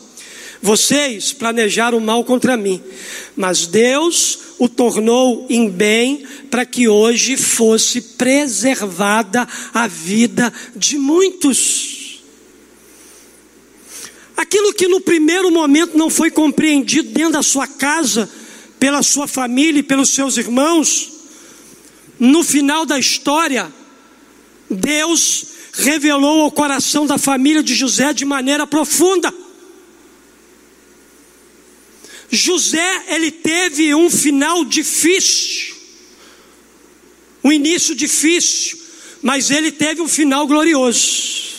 vocês 0.60 1.32
planejaram 1.32 2.00
mal 2.00 2.24
contra 2.24 2.56
mim, 2.56 2.82
mas 3.34 3.66
Deus 3.66 4.38
o 4.58 4.68
tornou 4.68 5.46
em 5.48 5.70
bem 5.70 6.24
para 6.50 6.64
que 6.64 6.88
hoje 6.88 7.36
fosse 7.36 8.00
preservada 8.00 9.46
a 9.72 9.86
vida 9.86 10.52
de 10.74 10.98
muitos. 10.98 11.95
Aquilo 14.36 14.74
que 14.74 14.86
no 14.86 15.00
primeiro 15.00 15.50
momento 15.50 15.96
não 15.96 16.10
foi 16.10 16.30
compreendido 16.30 17.10
dentro 17.10 17.32
da 17.32 17.42
sua 17.42 17.66
casa, 17.66 18.28
pela 18.78 19.02
sua 19.02 19.26
família 19.26 19.80
e 19.80 19.82
pelos 19.82 20.10
seus 20.10 20.36
irmãos, 20.36 21.12
no 22.18 22.44
final 22.44 22.84
da 22.84 22.98
história, 22.98 23.72
Deus 24.70 25.46
revelou 25.72 26.42
ao 26.42 26.52
coração 26.52 27.06
da 27.06 27.18
família 27.18 27.62
de 27.62 27.74
José 27.74 28.12
de 28.12 28.24
maneira 28.24 28.66
profunda. 28.66 29.32
José, 32.30 33.04
ele 33.08 33.30
teve 33.30 33.94
um 33.94 34.10
final 34.10 34.64
difícil, 34.64 35.76
um 37.42 37.52
início 37.52 37.94
difícil, 37.94 38.78
mas 39.22 39.50
ele 39.50 39.70
teve 39.70 40.00
um 40.00 40.08
final 40.08 40.46
glorioso. 40.46 41.55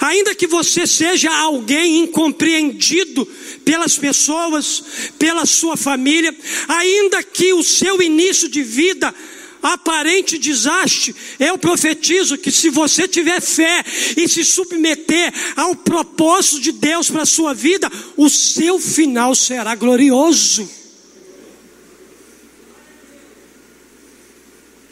Ainda 0.00 0.34
que 0.34 0.46
você 0.46 0.86
seja 0.86 1.30
alguém 1.30 2.00
incompreendido 2.00 3.26
pelas 3.64 3.98
pessoas, 3.98 4.82
pela 5.18 5.46
sua 5.46 5.76
família, 5.76 6.34
ainda 6.68 7.22
que 7.22 7.52
o 7.52 7.62
seu 7.62 8.00
início 8.00 8.48
de 8.48 8.62
vida 8.62 9.14
aparente 9.62 10.38
desastre, 10.38 11.14
eu 11.40 11.58
profetizo 11.58 12.38
que 12.38 12.52
se 12.52 12.70
você 12.70 13.08
tiver 13.08 13.40
fé 13.40 13.84
e 14.16 14.28
se 14.28 14.44
submeter 14.44 15.32
ao 15.56 15.74
propósito 15.74 16.60
de 16.60 16.72
Deus 16.72 17.10
para 17.10 17.22
a 17.22 17.26
sua 17.26 17.52
vida, 17.52 17.90
o 18.16 18.28
seu 18.28 18.78
final 18.78 19.34
será 19.34 19.74
glorioso. 19.74 20.68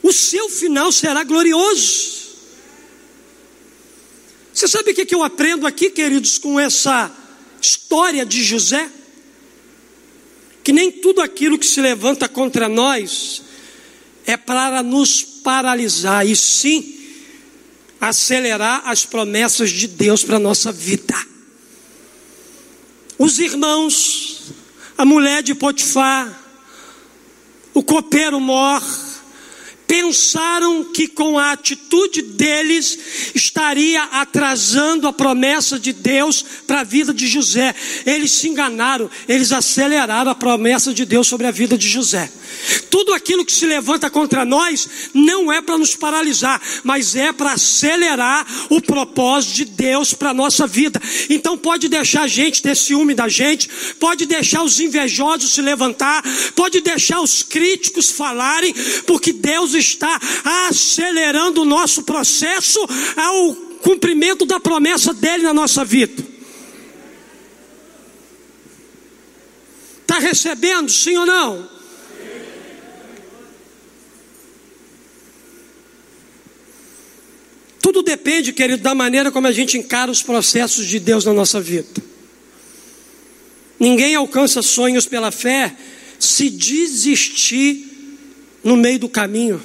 O 0.02 0.12
seu 0.12 0.50
final 0.50 0.92
será 0.92 1.24
glorioso. 1.24 2.23
Você 4.54 4.68
sabe 4.68 4.92
o 4.92 4.94
que 4.94 5.12
eu 5.12 5.24
aprendo 5.24 5.66
aqui, 5.66 5.90
queridos, 5.90 6.38
com 6.38 6.60
essa 6.60 7.10
história 7.60 8.24
de 8.24 8.44
José? 8.44 8.88
Que 10.62 10.72
nem 10.72 10.92
tudo 10.92 11.20
aquilo 11.20 11.58
que 11.58 11.66
se 11.66 11.80
levanta 11.80 12.28
contra 12.28 12.68
nós 12.68 13.42
é 14.24 14.36
para 14.36 14.80
nos 14.80 15.22
paralisar, 15.22 16.24
e 16.24 16.36
sim 16.36 16.94
acelerar 18.00 18.82
as 18.86 19.04
promessas 19.04 19.70
de 19.70 19.88
Deus 19.88 20.22
para 20.22 20.36
a 20.36 20.40
nossa 20.40 20.70
vida. 20.70 21.14
Os 23.18 23.40
irmãos, 23.40 24.52
a 24.96 25.04
mulher 25.04 25.42
de 25.42 25.54
Potifar, 25.54 26.42
o 27.74 27.82
copeiro 27.82 28.40
mor, 28.40 28.82
pensaram 29.86 30.84
que 30.92 31.08
com 31.08 31.38
a 31.38 31.52
atitude 31.52 32.22
deles 32.22 33.32
estaria 33.34 34.02
atrasando 34.04 35.06
a 35.06 35.12
promessa 35.12 35.78
de 35.78 35.92
Deus 35.92 36.44
para 36.66 36.80
a 36.80 36.84
vida 36.84 37.12
de 37.12 37.26
José. 37.26 37.74
Eles 38.04 38.32
se 38.32 38.48
enganaram, 38.48 39.10
eles 39.28 39.52
aceleraram 39.52 40.30
a 40.30 40.34
promessa 40.34 40.92
de 40.92 41.04
Deus 41.04 41.28
sobre 41.28 41.46
a 41.46 41.50
vida 41.50 41.76
de 41.76 41.88
José. 41.88 42.30
Tudo 42.90 43.12
aquilo 43.12 43.44
que 43.44 43.52
se 43.52 43.66
levanta 43.66 44.10
contra 44.10 44.44
nós 44.44 44.88
não 45.12 45.52
é 45.52 45.60
para 45.60 45.78
nos 45.78 45.96
paralisar, 45.96 46.60
mas 46.82 47.16
é 47.16 47.32
para 47.32 47.52
acelerar 47.52 48.46
o 48.70 48.80
propósito 48.80 49.54
de 49.54 49.64
Deus 49.64 50.14
para 50.14 50.30
a 50.30 50.34
nossa 50.34 50.66
vida. 50.66 51.00
Então 51.28 51.56
pode 51.56 51.88
deixar 51.88 52.22
a 52.22 52.28
gente 52.28 52.62
ter 52.62 52.76
ciúme 52.76 53.14
da 53.14 53.28
gente, 53.28 53.68
pode 53.98 54.26
deixar 54.26 54.62
os 54.62 54.80
invejosos 54.80 55.52
se 55.52 55.62
levantar, 55.62 56.22
pode 56.54 56.80
deixar 56.80 57.20
os 57.20 57.42
críticos 57.42 58.10
falarem, 58.10 58.74
porque 59.06 59.32
Deus 59.32 59.74
está 59.74 60.20
acelerando 60.68 61.62
o 61.62 61.64
nosso 61.64 62.02
processo 62.02 62.78
ao 63.16 63.54
cumprimento 63.82 64.46
da 64.46 64.58
promessa 64.58 65.12
dele 65.12 65.42
na 65.42 65.52
nossa 65.52 65.84
vida. 65.84 66.24
Está 70.00 70.18
recebendo, 70.18 70.90
sim 70.90 71.16
ou 71.16 71.26
não? 71.26 71.73
Tudo 77.84 78.02
depende, 78.02 78.50
querido, 78.50 78.82
da 78.82 78.94
maneira 78.94 79.30
como 79.30 79.46
a 79.46 79.52
gente 79.52 79.76
encara 79.76 80.10
os 80.10 80.22
processos 80.22 80.86
de 80.86 80.98
Deus 80.98 81.26
na 81.26 81.34
nossa 81.34 81.60
vida. 81.60 82.02
Ninguém 83.78 84.14
alcança 84.14 84.62
sonhos 84.62 85.04
pela 85.04 85.30
fé 85.30 85.76
se 86.18 86.48
desistir 86.48 87.84
no 88.64 88.74
meio 88.74 88.98
do 88.98 89.06
caminho, 89.06 89.62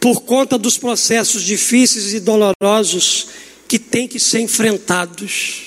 por 0.00 0.22
conta 0.22 0.58
dos 0.58 0.76
processos 0.76 1.44
difíceis 1.44 2.12
e 2.12 2.18
dolorosos 2.18 3.28
que 3.68 3.78
têm 3.78 4.08
que 4.08 4.18
ser 4.18 4.40
enfrentados. 4.40 5.62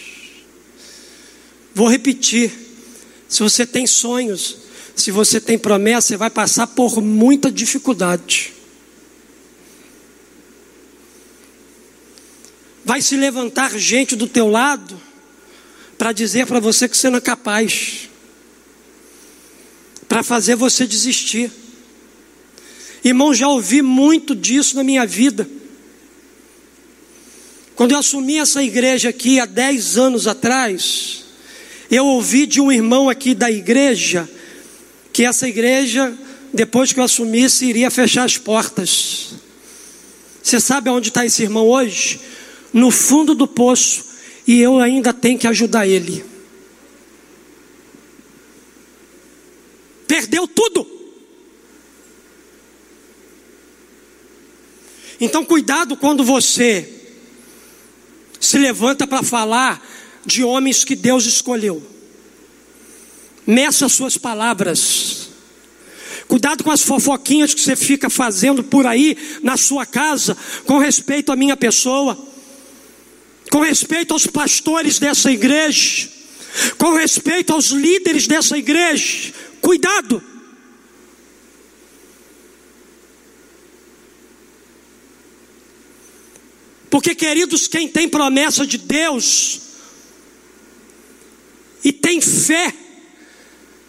Vou 1.74 1.88
repetir: 1.88 2.52
se 3.30 3.42
você 3.42 3.66
tem 3.66 3.88
sonhos, 3.88 4.58
se 4.94 5.10
você 5.10 5.40
tem 5.40 5.58
promessa, 5.58 6.10
você 6.10 6.18
vai 6.18 6.30
passar 6.30 6.68
por 6.68 7.02
muita 7.02 7.50
dificuldade. 7.50 8.59
Vai 12.90 13.04
se 13.04 13.16
levantar 13.16 13.78
gente 13.78 14.16
do 14.16 14.26
teu 14.26 14.48
lado 14.48 15.00
para 15.96 16.12
dizer 16.12 16.48
para 16.48 16.60
você 16.60 16.90
que 16.90 16.98
você 16.98 17.08
não 17.08 17.20
é 17.20 17.22
capaz, 17.22 18.10
para 20.08 20.24
fazer 20.24 20.56
você 20.56 20.88
desistir. 20.88 21.52
Irmão, 23.04 23.32
já 23.32 23.48
ouvi 23.48 23.84
muito 23.84 24.34
disso 24.36 24.76
na 24.76 24.84
minha 24.84 25.06
vida. 25.06 25.48
Quando 27.76 27.92
eu 27.92 28.00
assumi 28.00 28.40
essa 28.40 28.64
igreja 28.64 29.10
aqui 29.10 29.40
há 29.40 29.46
10 29.46 30.00
anos 30.00 30.26
atrás, 30.26 31.26
eu 31.92 32.08
ouvi 32.08 32.48
de 32.48 32.60
um 32.60 32.72
irmão 32.72 33.08
aqui 33.08 33.36
da 33.36 33.52
igreja 33.52 34.28
que 35.14 35.24
essa 35.24 35.48
igreja, 35.48 36.12
depois 36.52 36.92
que 36.92 37.00
eu 37.00 37.04
assumisse, 37.04 37.68
iria 37.68 37.92
fechar 37.92 38.24
as 38.24 38.40
portas. 38.40 39.36
Você 40.42 40.60
sabe 40.60 40.90
aonde 40.90 41.10
está 41.10 41.24
esse 41.24 41.44
irmão 41.44 41.68
hoje? 41.68 42.20
No 42.74 42.92
fundo 42.92 43.34
do 43.34 43.48
poço 43.48 44.06
e 44.46 44.60
eu 44.60 44.80
ainda 44.80 45.14
tenho 45.14 45.38
que 45.38 45.48
ajudar 45.48 45.88
ele. 45.88 46.26
Perdeu 50.08 50.48
tudo. 50.48 50.88
Então, 55.22 55.46
cuidado 55.46 55.98
quando 55.98 56.24
você 56.24 57.00
se 58.40 58.58
levanta 58.58 59.06
para 59.06 59.22
falar 59.22 59.86
de 60.26 60.44
homens 60.44 60.84
que 60.84 60.96
Deus 60.96 61.26
escolheu. 61.26 61.84
Meça 63.46 63.86
as 63.86 63.92
suas 63.92 64.18
palavras. 64.18 65.30
Cuidado 66.28 66.64
com 66.64 66.72
as 66.72 66.82
fofoquinhas 66.82 67.54
que 67.54 67.62
você 67.62 67.76
fica 67.76 68.10
fazendo 68.10 68.64
por 68.64 68.86
aí 68.88 69.18
na 69.44 69.58
sua 69.58 69.86
casa 69.86 70.38
com 70.66 70.78
respeito 70.78 71.32
à 71.32 71.36
minha 71.36 71.58
pessoa 71.58 72.29
com 73.50 73.62
respeito 73.62 74.14
aos 74.14 74.28
pastores 74.28 75.00
dessa 75.00 75.32
igreja, 75.32 76.10
com 76.78 76.94
respeito 76.94 77.54
aos 77.54 77.68
líderes 77.68 78.28
dessa 78.28 78.58
igreja, 78.58 79.34
cuidado. 79.62 80.24
Porque, 86.90 87.14
queridos, 87.14 87.68
quem 87.68 87.88
tem 87.88 88.10
promessa 88.10 88.66
de 88.66 88.78
Deus 88.78 89.62
e 91.84 91.94
tem 91.94 92.20
fé, 92.20 92.74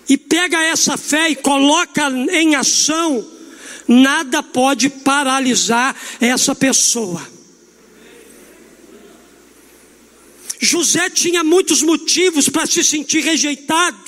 e 0.08 0.16
pega 0.16 0.62
essa 0.64 0.96
fé 0.96 1.30
e 1.30 1.36
coloca 1.36 2.10
em 2.32 2.54
ação, 2.56 3.26
nada 3.86 4.42
pode 4.42 4.90
paralisar 4.90 5.96
essa 6.20 6.54
pessoa. 6.54 7.29
José 10.60 11.08
tinha 11.08 11.42
muitos 11.42 11.80
motivos 11.80 12.50
para 12.50 12.66
se 12.66 12.84
sentir 12.84 13.24
rejeitado, 13.24 13.98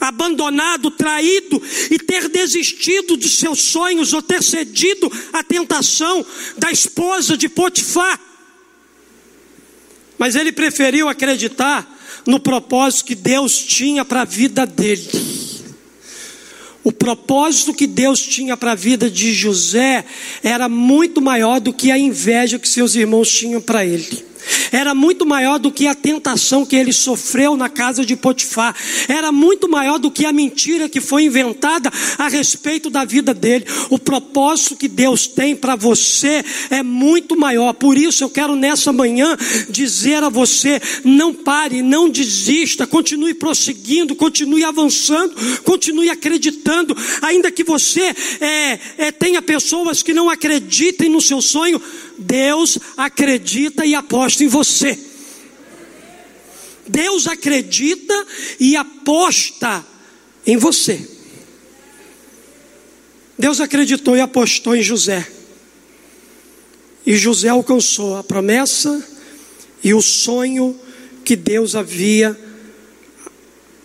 abandonado, 0.00 0.92
traído 0.92 1.60
e 1.90 1.98
ter 1.98 2.28
desistido 2.28 3.16
de 3.16 3.28
seus 3.28 3.60
sonhos 3.60 4.12
ou 4.12 4.22
ter 4.22 4.44
cedido 4.44 5.10
à 5.32 5.42
tentação 5.42 6.24
da 6.56 6.70
esposa 6.70 7.36
de 7.36 7.48
Potifar. 7.48 8.20
Mas 10.16 10.36
ele 10.36 10.52
preferiu 10.52 11.08
acreditar 11.08 11.94
no 12.24 12.38
propósito 12.38 13.06
que 13.06 13.14
Deus 13.16 13.58
tinha 13.58 14.04
para 14.04 14.22
a 14.22 14.24
vida 14.24 14.64
dele. 14.64 15.10
O 16.84 16.92
propósito 16.92 17.74
que 17.74 17.88
Deus 17.88 18.20
tinha 18.20 18.56
para 18.56 18.72
a 18.72 18.76
vida 18.76 19.10
de 19.10 19.34
José 19.34 20.04
era 20.44 20.68
muito 20.68 21.20
maior 21.20 21.60
do 21.60 21.72
que 21.72 21.90
a 21.90 21.98
inveja 21.98 22.60
que 22.60 22.68
seus 22.68 22.94
irmãos 22.94 23.28
tinham 23.28 23.60
para 23.60 23.84
ele 23.84 24.35
era 24.72 24.94
muito 24.94 25.26
maior 25.26 25.58
do 25.58 25.70
que 25.70 25.86
a 25.86 25.94
tentação 25.94 26.64
que 26.64 26.76
ele 26.76 26.92
sofreu 26.92 27.56
na 27.56 27.68
casa 27.68 28.04
de 28.04 28.16
Potifar, 28.16 28.74
era 29.08 29.30
muito 29.32 29.68
maior 29.68 29.98
do 29.98 30.10
que 30.10 30.24
a 30.24 30.32
mentira 30.32 30.88
que 30.88 31.00
foi 31.00 31.24
inventada 31.24 31.90
a 32.18 32.28
respeito 32.28 32.90
da 32.90 33.04
vida 33.04 33.32
dele. 33.32 33.66
O 33.90 33.98
propósito 33.98 34.76
que 34.76 34.88
Deus 34.88 35.26
tem 35.26 35.54
para 35.54 35.76
você 35.76 36.44
é 36.70 36.82
muito 36.82 37.38
maior. 37.38 37.72
Por 37.72 37.96
isso 37.96 38.24
eu 38.24 38.30
quero 38.30 38.56
nessa 38.56 38.92
manhã 38.92 39.36
dizer 39.68 40.22
a 40.22 40.28
você: 40.28 40.80
não 41.04 41.32
pare, 41.32 41.82
não 41.82 42.08
desista, 42.08 42.86
continue 42.86 43.34
prosseguindo, 43.34 44.14
continue 44.14 44.64
avançando, 44.64 45.34
continue 45.62 46.10
acreditando, 46.10 46.96
ainda 47.22 47.50
que 47.50 47.64
você 47.64 48.14
é, 48.40 48.78
é, 48.98 49.12
tenha 49.12 49.42
pessoas 49.42 50.02
que 50.02 50.14
não 50.14 50.30
acreditem 50.30 51.08
no 51.08 51.20
seu 51.20 51.40
sonho 51.40 51.80
Deus 52.18 52.78
acredita 52.96 53.84
e 53.84 53.94
aposta 53.94 54.35
em 54.40 54.48
você. 54.48 54.98
Deus 56.88 57.26
acredita 57.26 58.14
e 58.60 58.76
aposta 58.76 59.84
em 60.46 60.56
você. 60.56 61.00
Deus 63.38 63.60
acreditou 63.60 64.16
e 64.16 64.20
apostou 64.20 64.74
em 64.74 64.82
José. 64.82 65.26
E 67.04 67.16
José 67.16 67.48
alcançou 67.48 68.16
a 68.16 68.24
promessa 68.24 69.04
e 69.82 69.92
o 69.94 70.00
sonho 70.00 70.78
que 71.24 71.36
Deus 71.36 71.74
havia 71.74 72.38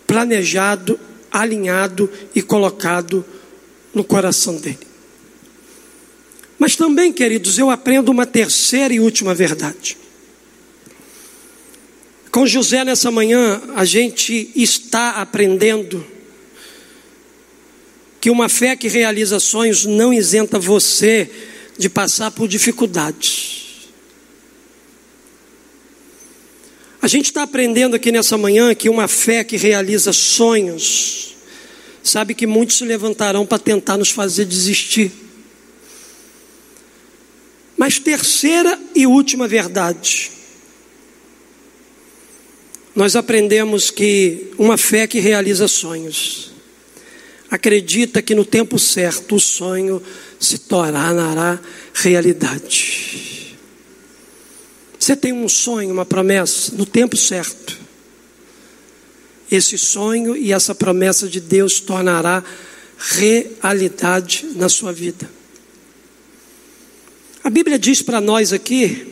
planejado, 0.07 0.99
alinhado 1.31 2.09
e 2.33 2.41
colocado 2.41 3.25
no 3.93 4.03
coração 4.03 4.55
dele. 4.57 4.79
Mas 6.57 6.75
também, 6.75 7.11
queridos, 7.11 7.57
eu 7.57 7.69
aprendo 7.69 8.09
uma 8.09 8.25
terceira 8.25 8.93
e 8.93 8.99
última 8.99 9.33
verdade. 9.33 9.97
Com 12.31 12.47
José 12.47 12.85
nessa 12.85 13.11
manhã, 13.11 13.61
a 13.75 13.83
gente 13.83 14.49
está 14.55 15.21
aprendendo 15.21 16.05
que 18.21 18.29
uma 18.29 18.47
fé 18.47 18.73
que 18.73 18.87
realiza 18.87 19.37
sonhos 19.37 19.85
não 19.85 20.13
isenta 20.13 20.57
você 20.57 21.29
de 21.77 21.89
passar 21.89 22.31
por 22.31 22.47
dificuldades. 22.47 23.89
A 27.01 27.07
gente 27.07 27.25
está 27.25 27.43
aprendendo 27.43 27.97
aqui 27.97 28.13
nessa 28.13 28.37
manhã 28.37 28.73
que 28.73 28.87
uma 28.87 29.09
fé 29.09 29.43
que 29.43 29.57
realiza 29.57 30.13
sonhos, 30.13 31.35
sabe 32.01 32.33
que 32.33 32.47
muitos 32.47 32.77
se 32.77 32.85
levantarão 32.85 33.45
para 33.45 33.59
tentar 33.59 33.97
nos 33.97 34.09
fazer 34.09 34.45
desistir. 34.45 35.11
Mas 37.75 37.99
terceira 37.99 38.79
e 38.95 39.05
última 39.05 39.49
verdade 39.49 40.40
nós 42.95 43.15
aprendemos 43.15 43.89
que 43.89 44.51
uma 44.58 44.77
fé 44.77 45.08
que 45.08 45.19
realiza 45.19 45.67
sonhos 45.67 46.51
acredita 47.51 48.21
que 48.21 48.34
no 48.34 48.45
tempo 48.45 48.80
certo 48.80 49.36
o 49.36 49.39
sonho 49.39 50.01
se 50.39 50.58
tornará 50.58 51.60
realidade. 51.93 53.58
Você 54.97 55.17
tem 55.17 55.34
um 55.34 55.49
sonho, 55.49 55.91
uma 55.91 56.06
promessa, 56.06 56.73
no 56.75 56.86
tempo 56.86 57.17
certo. 57.17 57.77
Esse 59.51 59.77
sonho 59.77 60.38
e 60.38 60.54
essa 60.54 60.73
promessa 60.73 61.27
de 61.27 61.41
Deus 61.41 61.82
tornará 61.82 62.41
realidade 62.97 64.47
na 64.56 64.69
sua 64.69 64.93
vida. 64.93 65.30
A 67.43 67.49
Bíblia 67.49 67.77
diz 67.77 68.01
para 68.01 68.21
nós 68.21 68.54
aqui 68.54 69.08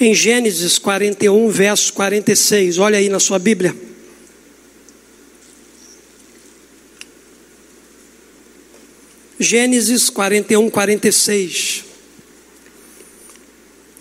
em 0.00 0.14
Gênesis 0.14 0.78
41, 0.78 1.50
verso 1.50 1.92
46. 1.92 2.78
Olha 2.78 2.98
aí 2.98 3.10
na 3.10 3.20
sua 3.20 3.38
Bíblia. 3.38 3.76
Gênesis 9.38 10.08
41, 10.08 10.70
46. 10.70 11.84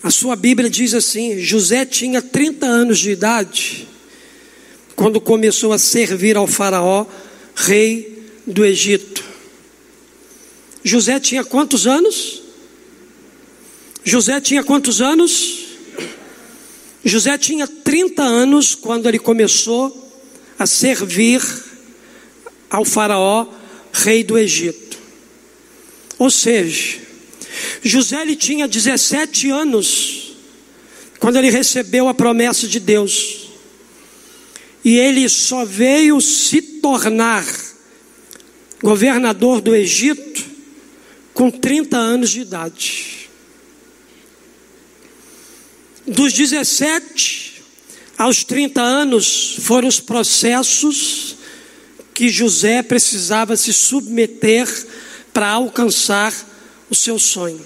A 0.01 0.09
sua 0.09 0.37
Bíblia 0.37 0.69
diz 0.69 0.93
assim: 0.93 1.37
José 1.39 1.85
tinha 1.85 2.21
30 2.21 2.65
anos 2.65 2.99
de 2.99 3.11
idade 3.11 3.87
quando 4.95 5.19
começou 5.19 5.73
a 5.73 5.77
servir 5.77 6.37
ao 6.37 6.47
Faraó, 6.47 7.05
rei 7.55 8.23
do 8.47 8.65
Egito. 8.65 9.23
José 10.81 11.19
tinha 11.19 11.43
quantos 11.43 11.85
anos? 11.85 12.41
José 14.03 14.39
tinha 14.39 14.63
quantos 14.63 15.01
anos? 15.01 15.58
José 17.03 17.37
tinha 17.37 17.67
30 17.67 18.21
anos 18.21 18.75
quando 18.75 19.07
ele 19.07 19.19
começou 19.19 20.11
a 20.57 20.65
servir 20.65 21.41
ao 22.69 22.83
Faraó, 22.83 23.47
rei 23.93 24.23
do 24.23 24.37
Egito. 24.37 24.97
Ou 26.17 26.29
seja, 26.29 26.99
José 27.81 28.21
ele 28.21 28.35
tinha 28.35 28.67
17 28.67 29.49
anos 29.49 30.35
quando 31.19 31.37
ele 31.37 31.49
recebeu 31.49 32.07
a 32.07 32.13
promessa 32.13 32.67
de 32.67 32.79
Deus. 32.79 33.47
E 34.83 34.97
ele 34.97 35.27
só 35.27 35.65
veio 35.65 36.19
se 36.21 36.61
tornar 36.61 37.45
governador 38.81 39.61
do 39.61 39.75
Egito 39.75 40.45
com 41.33 41.51
30 41.51 41.97
anos 41.97 42.29
de 42.29 42.41
idade. 42.41 43.28
Dos 46.09 46.33
17 46.33 47.61
aos 48.17 48.43
30 48.43 48.81
anos 48.81 49.57
foram 49.59 49.87
os 49.87 49.99
processos 49.99 51.35
que 52.15 52.29
José 52.29 52.81
precisava 52.81 53.55
se 53.55 53.71
submeter 53.71 54.67
para 55.31 55.49
alcançar 55.49 56.33
o 56.89 56.95
seu 56.95 57.19
sonho. 57.19 57.63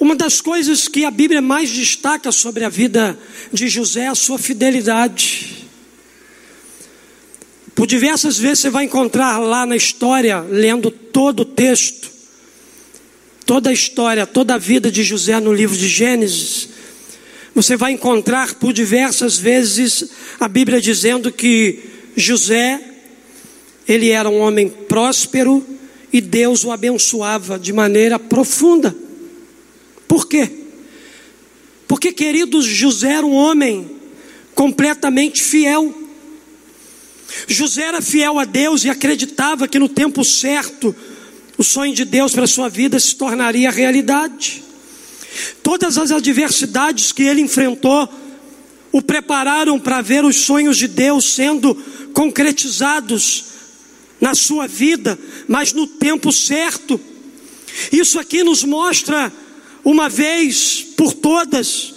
Uma 0.00 0.16
das 0.16 0.40
coisas 0.40 0.88
que 0.88 1.04
a 1.04 1.10
Bíblia 1.10 1.42
mais 1.42 1.68
destaca 1.68 2.32
sobre 2.32 2.64
a 2.64 2.70
vida 2.70 3.18
de 3.52 3.68
José 3.68 4.04
é 4.04 4.08
a 4.08 4.14
sua 4.14 4.38
fidelidade. 4.38 5.68
Por 7.74 7.86
diversas 7.86 8.38
vezes 8.38 8.60
você 8.60 8.70
vai 8.70 8.84
encontrar 8.84 9.36
lá 9.36 9.66
na 9.66 9.76
história, 9.76 10.40
lendo 10.40 10.90
todo 10.90 11.40
o 11.40 11.44
texto, 11.44 12.08
toda 13.44 13.68
a 13.68 13.74
história, 13.74 14.26
toda 14.26 14.54
a 14.54 14.58
vida 14.58 14.90
de 14.90 15.04
José 15.04 15.38
no 15.38 15.52
livro 15.52 15.76
de 15.76 15.86
Gênesis, 15.86 16.77
você 17.58 17.76
vai 17.76 17.90
encontrar 17.90 18.54
por 18.54 18.72
diversas 18.72 19.36
vezes 19.36 20.10
a 20.38 20.46
Bíblia 20.46 20.80
dizendo 20.80 21.32
que 21.32 21.80
José, 22.14 22.80
ele 23.88 24.10
era 24.10 24.30
um 24.30 24.38
homem 24.38 24.68
próspero 24.68 25.66
e 26.12 26.20
Deus 26.20 26.62
o 26.62 26.70
abençoava 26.70 27.58
de 27.58 27.72
maneira 27.72 28.16
profunda. 28.16 28.96
Por 30.06 30.28
quê? 30.28 30.48
Porque, 31.88 32.12
queridos, 32.12 32.64
José 32.64 33.14
era 33.14 33.26
um 33.26 33.34
homem 33.34 33.90
completamente 34.54 35.42
fiel. 35.42 35.92
José 37.48 37.82
era 37.82 38.00
fiel 38.00 38.38
a 38.38 38.44
Deus 38.44 38.84
e 38.84 38.88
acreditava 38.88 39.66
que 39.66 39.80
no 39.80 39.88
tempo 39.88 40.24
certo 40.24 40.94
o 41.56 41.64
sonho 41.64 41.92
de 41.92 42.04
Deus 42.04 42.30
para 42.30 42.44
a 42.44 42.46
sua 42.46 42.68
vida 42.68 43.00
se 43.00 43.16
tornaria 43.16 43.68
realidade. 43.68 44.67
Todas 45.62 45.98
as 45.98 46.10
adversidades 46.10 47.12
que 47.12 47.22
ele 47.22 47.40
enfrentou 47.40 48.08
o 48.90 49.02
prepararam 49.02 49.78
para 49.78 50.00
ver 50.00 50.24
os 50.24 50.36
sonhos 50.36 50.76
de 50.76 50.88
Deus 50.88 51.34
sendo 51.34 51.74
concretizados 52.12 53.44
na 54.20 54.34
sua 54.34 54.66
vida, 54.66 55.18
mas 55.46 55.72
no 55.72 55.86
tempo 55.86 56.32
certo. 56.32 57.00
Isso 57.92 58.18
aqui 58.18 58.42
nos 58.42 58.64
mostra, 58.64 59.32
uma 59.84 60.08
vez 60.08 60.84
por 60.96 61.12
todas, 61.12 61.94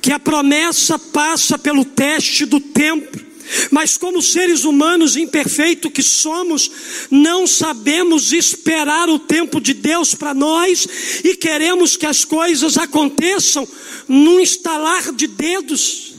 que 0.00 0.12
a 0.12 0.18
promessa 0.18 0.98
passa 0.98 1.58
pelo 1.58 1.84
teste 1.84 2.44
do 2.46 2.58
tempo. 2.58 3.31
Mas, 3.70 3.96
como 3.96 4.22
seres 4.22 4.64
humanos 4.64 5.16
imperfeitos 5.16 5.92
que 5.92 6.02
somos, 6.02 6.70
não 7.10 7.46
sabemos 7.46 8.32
esperar 8.32 9.08
o 9.08 9.18
tempo 9.18 9.60
de 9.60 9.74
Deus 9.74 10.14
para 10.14 10.34
nós 10.34 10.86
e 11.24 11.36
queremos 11.36 11.96
que 11.96 12.06
as 12.06 12.24
coisas 12.24 12.76
aconteçam 12.76 13.66
num 14.08 14.40
estalar 14.40 15.12
de 15.12 15.26
dedos, 15.26 16.12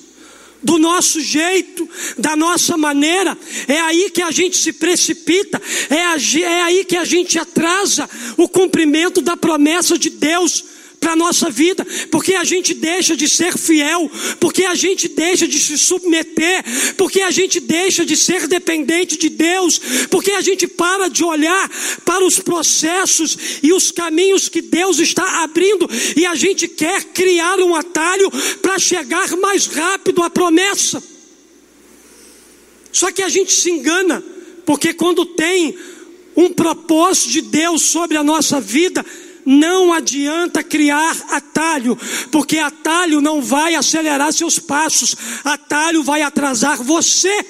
do 0.64 0.80
nosso 0.80 1.20
jeito, 1.20 1.88
da 2.18 2.36
nossa 2.36 2.78
maneira. 2.78 3.38
É 3.68 3.80
aí 3.82 4.10
que 4.10 4.22
a 4.22 4.32
gente 4.32 4.58
se 4.58 4.72
precipita, 4.72 5.62
é, 5.90 6.40
é 6.42 6.62
aí 6.62 6.86
que 6.86 6.96
a 6.96 7.04
gente 7.04 7.38
atrasa 7.38 8.10
o 8.38 8.48
cumprimento 8.48 9.22
da 9.22 9.36
promessa 9.36 9.98
de 9.98 10.10
Deus 10.10 10.64
para 11.04 11.12
a 11.12 11.16
nossa 11.18 11.50
vida, 11.50 11.86
porque 12.10 12.34
a 12.34 12.46
gente 12.46 12.74
deixa 12.74 13.14
de 13.14 13.28
ser 13.28 13.58
fiel, 13.58 14.10
porque 14.40 14.64
a 14.64 14.74
gente 14.74 15.10
deixa 15.10 15.46
de 15.46 15.60
se 15.60 15.78
submeter, 15.78 16.64
porque 16.96 17.20
a 17.22 17.30
gente 17.30 17.60
deixa 17.60 18.06
de 18.06 18.16
ser 18.16 18.48
dependente 18.48 19.18
de 19.18 19.28
Deus, 19.28 19.82
porque 20.10 20.32
a 20.32 20.40
gente 20.40 20.66
para 20.66 21.10
de 21.10 21.22
olhar 21.26 21.70
para 22.06 22.24
os 22.24 22.40
processos 22.40 23.38
e 23.62 23.74
os 23.74 23.92
caminhos 23.92 24.48
que 24.48 24.62
Deus 24.62 24.98
está 25.00 25.44
abrindo 25.44 25.90
e 26.16 26.26
a 26.26 26.36
gente 26.36 26.70
quer 26.70 27.04
criar 27.04 27.60
um 27.60 27.76
atalho 27.76 28.32
para 28.62 28.80
chegar 28.80 29.36
mais 29.36 29.68
rápido 29.68 30.24
à 30.24 30.30
promessa. 30.30 31.04
Só 32.94 33.12
que 33.12 33.22
a 33.22 33.28
gente 33.28 33.52
se 33.52 33.70
engana, 33.70 34.24
porque 34.66 34.94
quando 34.94 35.26
tem 35.26 35.76
um 36.34 36.50
propósito 36.54 37.30
de 37.30 37.42
Deus 37.42 37.82
sobre 37.82 38.16
a 38.16 38.24
nossa 38.24 38.62
vida, 38.62 39.06
não 39.46 39.92
adianta 39.92 40.64
criar 40.64 41.16
atalho, 41.30 41.98
porque 42.32 42.58
atalho 42.58 43.22
não 43.22 43.42
vai 43.42 43.76
acelerar 43.76 44.32
seus 44.32 44.60
passos, 44.60 45.16
atalho 45.44 46.04
vai 46.04 46.22
atrasar 46.22 46.82
você. 46.82 47.46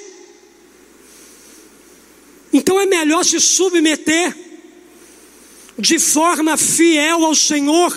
Então 2.52 2.80
é 2.80 2.86
melhor 2.86 3.24
se 3.24 3.40
submeter 3.40 4.36
de 5.78 5.98
forma 5.98 6.56
fiel 6.56 7.24
ao 7.24 7.34
Senhor 7.34 7.96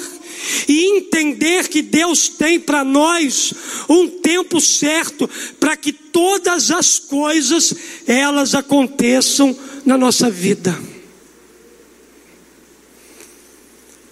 e 0.67 0.97
entender 0.97 1.67
que 1.67 1.81
Deus 1.81 2.29
tem 2.29 2.59
para 2.59 2.83
nós 2.83 3.53
um 3.87 4.07
tempo 4.07 4.59
certo 4.59 5.29
para 5.59 5.75
que 5.77 5.91
todas 5.91 6.71
as 6.71 6.99
coisas 6.99 7.75
elas 8.07 8.55
aconteçam 8.55 9.57
na 9.85 9.97
nossa 9.97 10.29
vida. 10.29 10.96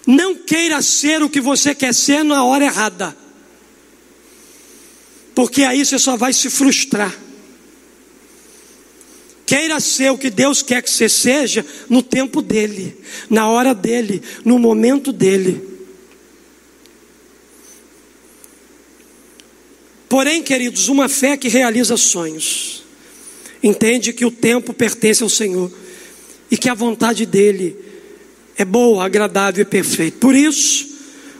Não 0.06 0.36
queira 0.36 0.80
ser 0.80 1.22
o 1.22 1.28
que 1.28 1.40
você 1.40 1.74
quer 1.74 1.92
ser 1.92 2.22
na 2.22 2.44
hora 2.44 2.64
errada. 2.64 3.16
Porque 5.34 5.64
aí 5.64 5.84
você 5.84 5.98
só 5.98 6.16
vai 6.16 6.32
se 6.32 6.48
frustrar. 6.48 7.14
Queira 9.44 9.78
ser 9.80 10.10
o 10.10 10.18
que 10.18 10.30
Deus 10.30 10.62
quer 10.62 10.82
que 10.82 10.90
você 10.90 11.08
seja 11.08 11.64
no 11.88 12.02
tempo 12.02 12.40
dele, 12.40 12.96
na 13.28 13.48
hora 13.48 13.74
dele, 13.74 14.22
no 14.44 14.58
momento 14.58 15.12
dele. 15.12 15.76
Porém, 20.08 20.42
queridos, 20.42 20.88
uma 20.88 21.08
fé 21.08 21.36
que 21.36 21.48
realiza 21.48 21.96
sonhos, 21.96 22.84
entende 23.62 24.12
que 24.12 24.24
o 24.24 24.30
tempo 24.30 24.72
pertence 24.72 25.22
ao 25.22 25.28
Senhor 25.28 25.70
e 26.50 26.56
que 26.56 26.68
a 26.68 26.74
vontade 26.74 27.26
dele 27.26 27.76
é 28.56 28.64
boa, 28.64 29.04
agradável 29.04 29.62
e 29.62 29.64
perfeita. 29.64 30.18
Por 30.18 30.34
isso, 30.34 30.86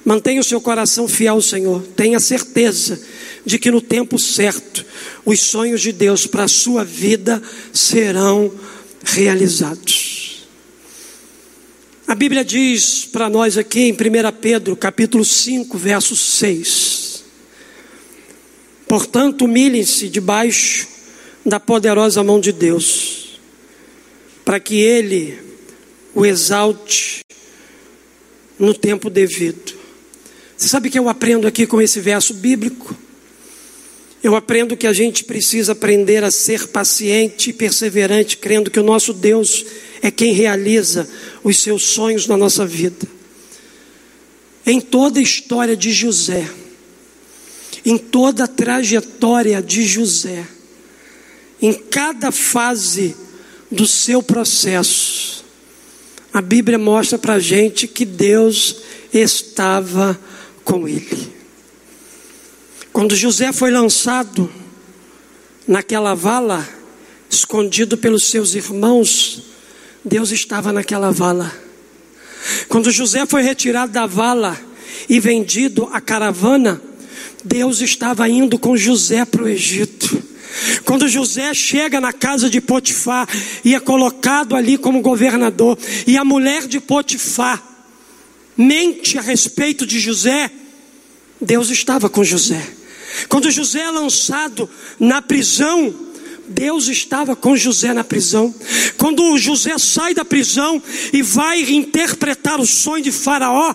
mantenha 0.05 0.41
o 0.41 0.45
seu 0.45 0.61
coração 0.61 1.09
fiel 1.09 1.35
ao 1.35 1.43
Senhor, 1.43 1.83
tenha 1.97 2.21
certeza 2.21 3.01
de 3.45 3.59
que 3.59 3.71
no 3.71 3.81
tempo 3.81 4.19
certo 4.19 4.85
os 5.25 5.41
sonhos 5.41 5.81
de 5.81 5.93
Deus 5.93 6.27
para 6.27 6.45
a 6.45 6.49
sua 6.49 6.85
vida 6.85 7.43
serão 7.73 8.53
realizados. 9.03 10.47
A 12.07 12.15
Bíblia 12.15 12.45
diz 12.45 13.05
para 13.05 13.29
nós 13.29 13.59
aqui 13.59 13.81
em 13.81 13.93
1 13.93 13.97
Pedro, 14.41 14.77
capítulo 14.77 15.25
5, 15.25 15.77
verso 15.77 16.15
6. 16.15 17.25
Portanto, 18.87 19.45
humilhem-se 19.45 20.09
debaixo 20.09 20.87
da 21.45 21.59
poderosa 21.59 22.23
mão 22.23 22.39
de 22.39 22.53
Deus, 22.53 23.41
para 24.45 24.61
que 24.61 24.77
Ele 24.77 25.46
o 26.17 26.25
exalte 26.25 27.21
no 28.59 28.73
tempo 28.73 29.11
devido. 29.11 29.75
Você 30.57 30.67
sabe 30.67 30.89
que 30.89 30.99
eu 30.99 31.11
aprendo 31.11 31.47
aqui 31.47 31.67
com 31.67 31.81
esse 31.81 32.01
verso 32.01 32.33
bíblico? 32.33 32.97
Eu 34.23 34.35
aprendo 34.35 34.79
que 34.79 34.87
a 34.87 34.95
gente 34.95 35.25
precisa 35.25 35.73
aprender 35.73 36.25
a 36.25 36.31
ser 36.31 36.69
paciente 36.69 37.51
e 37.51 37.53
perseverante, 37.53 38.39
crendo 38.39 38.71
que 38.71 38.81
o 38.81 38.83
nosso 38.83 39.13
Deus 39.13 39.67
é 40.01 40.11
quem 40.11 40.33
realiza 40.33 41.07
os 41.45 41.59
seus 41.59 41.83
sonhos 41.83 42.27
na 42.27 42.37
nossa 42.37 42.65
vida. 42.65 43.07
Em 44.65 44.81
toda 44.81 45.21
a 45.21 45.23
história 45.23 45.77
de 45.77 45.93
José, 45.93 46.49
em 47.85 47.99
toda 47.99 48.45
a 48.45 48.49
trajetória 48.49 49.61
de 49.61 49.83
José, 49.83 50.47
em 51.61 51.75
cada 51.75 52.33
fase 52.33 53.15
do 53.71 53.87
seu 53.87 54.23
processo, 54.23 55.16
a 56.37 56.43
Bíblia 56.43 56.77
mostra 56.77 57.17
para 57.17 57.33
a 57.33 57.39
gente 57.39 57.89
que 57.89 58.05
Deus 58.05 58.83
estava 59.11 60.21
com 60.63 60.87
ele. 60.87 61.33
Quando 62.93 63.17
José 63.17 63.55
foi 63.55 63.71
lançado 63.71 64.53
naquela 65.67 66.15
vala, 66.15 66.69
escondido 67.31 67.97
pelos 67.97 68.25
seus 68.25 68.55
irmãos, 68.55 69.45
Deus 70.05 70.31
estava 70.31 70.75
naquela 70.75 71.11
vala. 71.11 71.51
Quando 72.69 72.91
José 72.91 73.25
foi 73.25 73.41
retirado 73.41 73.93
da 73.93 74.05
vala 74.05 74.61
e 75.09 75.19
vendido 75.19 75.89
à 75.91 76.03
caravana, 76.03 76.79
Deus 77.43 77.81
estava 77.81 78.29
indo 78.29 78.59
com 78.59 78.77
José 78.77 79.25
para 79.25 79.43
o 79.43 79.49
Egito. 79.49 80.23
Quando 80.85 81.09
José 81.09 81.53
chega 81.55 82.01
na 82.01 82.13
casa 82.13 82.49
de 82.49 82.61
Potifar 82.61 83.29
e 83.65 83.75
é 83.75 83.81
colocado 83.81 84.55
ali 84.57 84.79
como 84.79 85.01
governador, 85.01 85.79
e 86.07 86.17
a 86.17 86.25
mulher 86.25 86.67
de 86.67 86.81
Potifar 86.81 87.63
mente 88.57 89.19
a 89.19 89.23
respeito 89.23 89.87
de 89.87 90.01
José, 90.01 90.51
Deus 91.41 91.71
estava 91.71 92.09
com 92.09 92.25
José. 92.25 92.63
Quando 93.29 93.51
José 93.51 93.81
é 93.81 93.91
lançado 93.91 94.69
na 94.99 95.21
prisão, 95.21 95.95
Deus 96.49 96.89
estava 96.89 97.35
com 97.35 97.57
José 97.57 97.93
na 97.93 98.05
prisão. 98.05 98.55
Quando 98.97 99.37
José 99.37 99.77
sai 99.79 100.15
da 100.15 100.25
prisão 100.25 100.83
e 101.13 101.23
vai 101.23 101.61
interpretar 101.61 102.61
o 102.61 102.67
sonho 102.67 103.03
de 103.03 103.13
Faraó, 103.13 103.75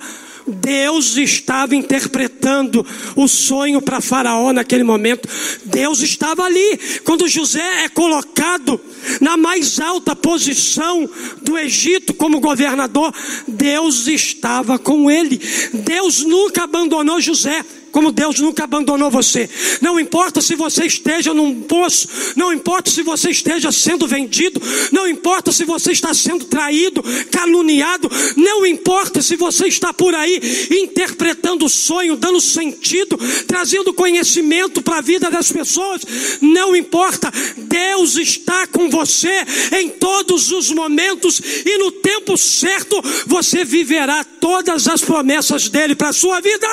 Deus 0.52 1.18
estava 1.18 1.76
interpretando 1.76 2.86
o 3.16 3.28
sonho 3.28 3.82
para 3.82 4.02
Faraó 4.02 4.54
naquele 4.54 4.84
momento. 4.84 5.28
Deus 5.66 6.02
estava 6.02 6.44
ali. 6.44 6.80
Quando 7.04 7.28
José 7.28 7.84
é 7.86 7.90
colocado 7.90 8.80
na 9.20 9.38
mais 9.38 9.80
alta 9.80 10.16
posição 10.16 11.10
do 11.42 11.58
Egito 11.58 12.14
como 12.14 12.40
governador, 12.40 13.14
Deus 13.48 14.08
estava 14.08 14.78
com 14.78 15.10
ele. 15.10 15.40
Deus 15.74 16.24
nunca 16.24 16.64
abandonou 16.64 17.20
José 17.20 17.64
como 17.92 18.12
Deus 18.12 18.40
nunca 18.40 18.64
abandonou 18.64 19.10
você. 19.10 19.50
Não 19.82 20.00
importa 20.00 20.42
se 20.42 20.56
você 20.56 20.86
esteja 20.86 21.34
num 21.34 21.62
poço, 21.62 22.08
não 22.36 22.52
importa 22.54 22.90
se 22.90 23.04
você 23.04 23.30
esteja 23.30 23.72
sendo 23.72 24.08
vendido, 24.08 24.62
não 24.92 25.08
importa 25.08 25.52
se 25.52 25.64
você 25.64 25.92
está 25.92 26.14
sendo 26.14 26.46
traído, 26.46 27.04
caluniado, 27.32 28.10
não 28.36 28.66
importa 28.66 29.22
se 29.22 29.36
você 29.36 29.68
está 29.68 29.94
por 29.94 30.16
aí 30.16 30.40
interpretando 30.72 31.66
o 31.66 31.70
sonho, 31.70 32.16
dando 32.16 32.40
sentido, 32.40 33.18
trazendo 33.48 33.94
conhecimento 33.94 34.82
para 34.82 34.98
a 34.98 35.02
vida 35.02 35.30
das 35.30 35.52
pessoas, 35.52 36.02
não 36.42 36.76
importa, 36.76 37.32
Deus 37.58 38.16
está 38.16 38.68
com 38.68 38.90
você 38.90 39.46
em 39.80 39.90
todos 39.90 40.52
os 40.52 40.72
momentos 40.72 41.42
e 41.66 41.78
no 41.78 41.92
tempo 41.92 42.38
certo 42.38 43.02
você 43.28 43.64
viverá 43.64 44.24
todas 44.24 44.88
as 44.88 45.02
promessas 45.02 45.70
dele 45.70 45.96
para 45.96 46.10
a 46.10 46.14
sua 46.14 46.40
vida. 46.40 46.68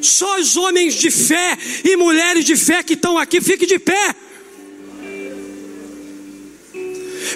Só 0.00 0.38
os 0.38 0.56
homens 0.56 0.94
de 0.94 1.10
fé 1.10 1.56
e 1.84 1.96
mulheres 1.96 2.44
de 2.44 2.56
fé 2.56 2.82
que 2.82 2.94
estão 2.94 3.18
aqui, 3.18 3.40
fique 3.40 3.66
de 3.66 3.78
pé. 3.78 4.14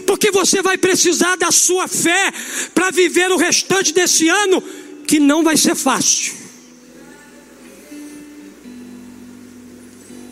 Porque 0.07 0.31
você 0.31 0.63
vai 0.63 0.79
precisar 0.79 1.37
da 1.37 1.51
sua 1.51 1.87
fé 1.89 2.33
para 2.75 2.91
viver 2.91 3.31
o 3.31 3.37
restante 3.37 3.93
desse 3.93 4.29
ano, 4.29 4.63
que 5.07 5.19
não 5.19 5.43
vai 5.43 5.57
ser 5.57 5.75
fácil. 5.75 6.35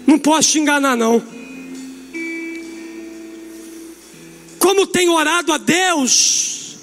Não 0.06 0.18
posso 0.18 0.52
te 0.52 0.58
enganar, 0.58 0.96
não. 0.96 1.22
Como 4.58 4.86
tenho 4.86 5.12
orado 5.12 5.52
a 5.52 5.58
Deus, 5.58 6.76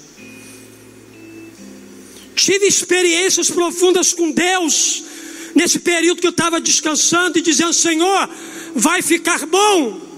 tive 2.34 2.66
experiências 2.66 3.50
profundas 3.50 4.12
com 4.12 4.30
Deus, 4.30 5.04
nesse 5.54 5.78
período 5.78 6.20
que 6.20 6.26
eu 6.26 6.30
estava 6.30 6.60
descansando 6.60 7.38
e 7.38 7.42
dizendo: 7.42 7.72
Senhor, 7.72 8.28
vai 8.74 9.02
ficar 9.02 9.46
bom. 9.46 10.08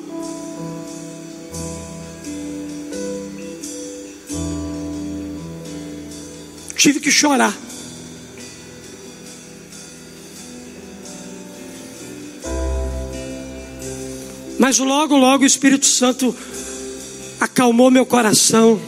Tive 6.76 6.98
que 6.98 7.10
chorar. 7.10 7.54
Mas 14.58 14.78
logo, 14.78 15.16
logo 15.16 15.42
o 15.42 15.46
Espírito 15.46 15.86
Santo 15.86 16.36
acalmou 17.40 17.90
meu 17.90 18.04
coração, 18.04 18.80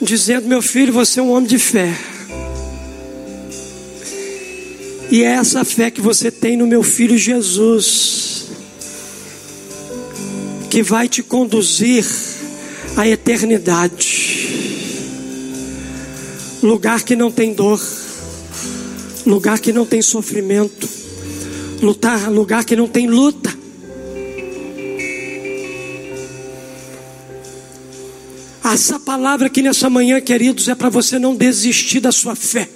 dizendo: 0.00 0.46
Meu 0.46 0.62
filho, 0.62 0.92
você 0.92 1.18
é 1.18 1.22
um 1.22 1.30
homem 1.30 1.48
de 1.48 1.58
fé. 1.58 2.15
E 5.10 5.22
é 5.22 5.28
essa 5.28 5.64
fé 5.64 5.90
que 5.90 6.00
você 6.00 6.30
tem 6.30 6.56
no 6.56 6.66
meu 6.66 6.82
filho 6.82 7.16
Jesus, 7.16 8.46
que 10.68 10.82
vai 10.82 11.08
te 11.08 11.22
conduzir 11.22 12.04
à 12.96 13.06
eternidade. 13.06 14.46
Lugar 16.62 17.02
que 17.02 17.14
não 17.14 17.30
tem 17.30 17.54
dor, 17.54 17.80
lugar 19.24 19.60
que 19.60 19.72
não 19.72 19.86
tem 19.86 20.02
sofrimento, 20.02 20.88
lutar, 21.80 22.30
lugar 22.30 22.64
que 22.64 22.74
não 22.74 22.88
tem 22.88 23.06
luta. 23.06 23.56
Essa 28.64 29.00
palavra 29.00 29.46
aqui 29.46 29.62
nessa 29.62 29.88
manhã, 29.88 30.20
queridos, 30.20 30.68
é 30.68 30.74
para 30.74 30.90
você 30.90 31.18
não 31.18 31.34
desistir 31.34 31.98
da 32.00 32.12
sua 32.12 32.34
fé. 32.36 32.68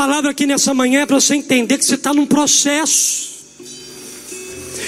Palavra 0.00 0.30
aqui 0.30 0.46
nessa 0.46 0.72
manhã 0.72 1.02
é 1.02 1.06
para 1.06 1.20
você 1.20 1.34
entender 1.34 1.76
que 1.76 1.84
você 1.84 1.94
está 1.94 2.14
num 2.14 2.24
processo. 2.24 3.28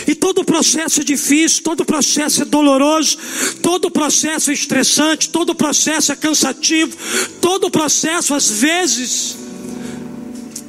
E 0.06 0.14
todo 0.14 0.42
processo 0.42 1.02
é 1.02 1.04
difícil, 1.04 1.62
todo 1.62 1.84
processo 1.84 2.40
é 2.40 2.44
doloroso, 2.46 3.18
todo 3.60 3.90
processo 3.90 4.50
é 4.50 4.54
estressante, 4.54 5.28
todo 5.28 5.54
processo 5.54 6.12
é 6.12 6.16
cansativo, 6.16 6.96
todo 7.42 7.70
processo 7.70 8.32
às 8.32 8.48
vezes 8.48 9.36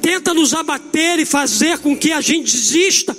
tenta 0.02 0.34
nos 0.34 0.52
abater 0.52 1.18
e 1.18 1.24
fazer 1.24 1.78
com 1.78 1.96
que 1.96 2.12
a 2.12 2.20
gente 2.20 2.52
desista. 2.52 3.16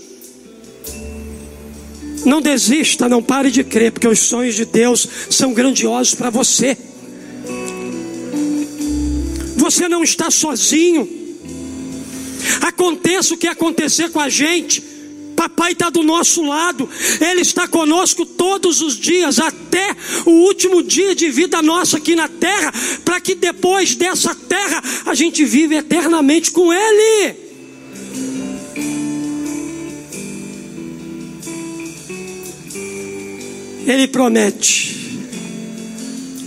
Não 2.23 2.39
desista, 2.39 3.09
não 3.09 3.23
pare 3.23 3.49
de 3.49 3.63
crer, 3.63 3.91
porque 3.93 4.07
os 4.07 4.19
sonhos 4.19 4.53
de 4.53 4.65
Deus 4.65 5.07
são 5.31 5.55
grandiosos 5.55 6.13
para 6.13 6.29
você. 6.29 6.77
Você 9.65 9.89
não 9.89 10.03
está 10.03 10.29
sozinho. 10.29 11.09
aconteça 12.61 13.33
o 13.33 13.37
que 13.37 13.47
acontecer 13.47 14.11
com 14.11 14.19
a 14.19 14.29
gente, 14.29 14.79
Papai 15.35 15.71
está 15.71 15.89
do 15.89 16.03
nosso 16.03 16.43
lado, 16.43 16.87
Ele 17.19 17.41
está 17.41 17.67
conosco 17.67 18.27
todos 18.27 18.79
os 18.79 18.95
dias, 18.95 19.39
até 19.39 19.95
o 20.23 20.29
último 20.29 20.83
dia 20.83 21.15
de 21.15 21.31
vida 21.31 21.63
nossa 21.63 21.97
aqui 21.97 22.15
na 22.15 22.27
terra, 22.27 22.71
para 23.03 23.19
que 23.19 23.33
depois 23.33 23.95
dessa 23.95 24.35
terra 24.35 24.83
a 25.03 25.15
gente 25.15 25.43
vive 25.43 25.75
eternamente 25.75 26.51
com 26.51 26.71
Ele. 26.71 27.35
Ele 33.87 34.07
promete 34.09 34.95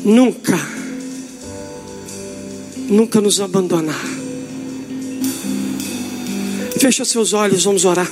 nunca, 0.05 0.78
nunca 2.89 3.21
nos 3.21 3.41
abandonar. 3.41 4.01
Fecha 6.79 7.05
seus 7.05 7.33
olhos, 7.33 7.65
vamos 7.65 7.85
orar. 7.85 8.11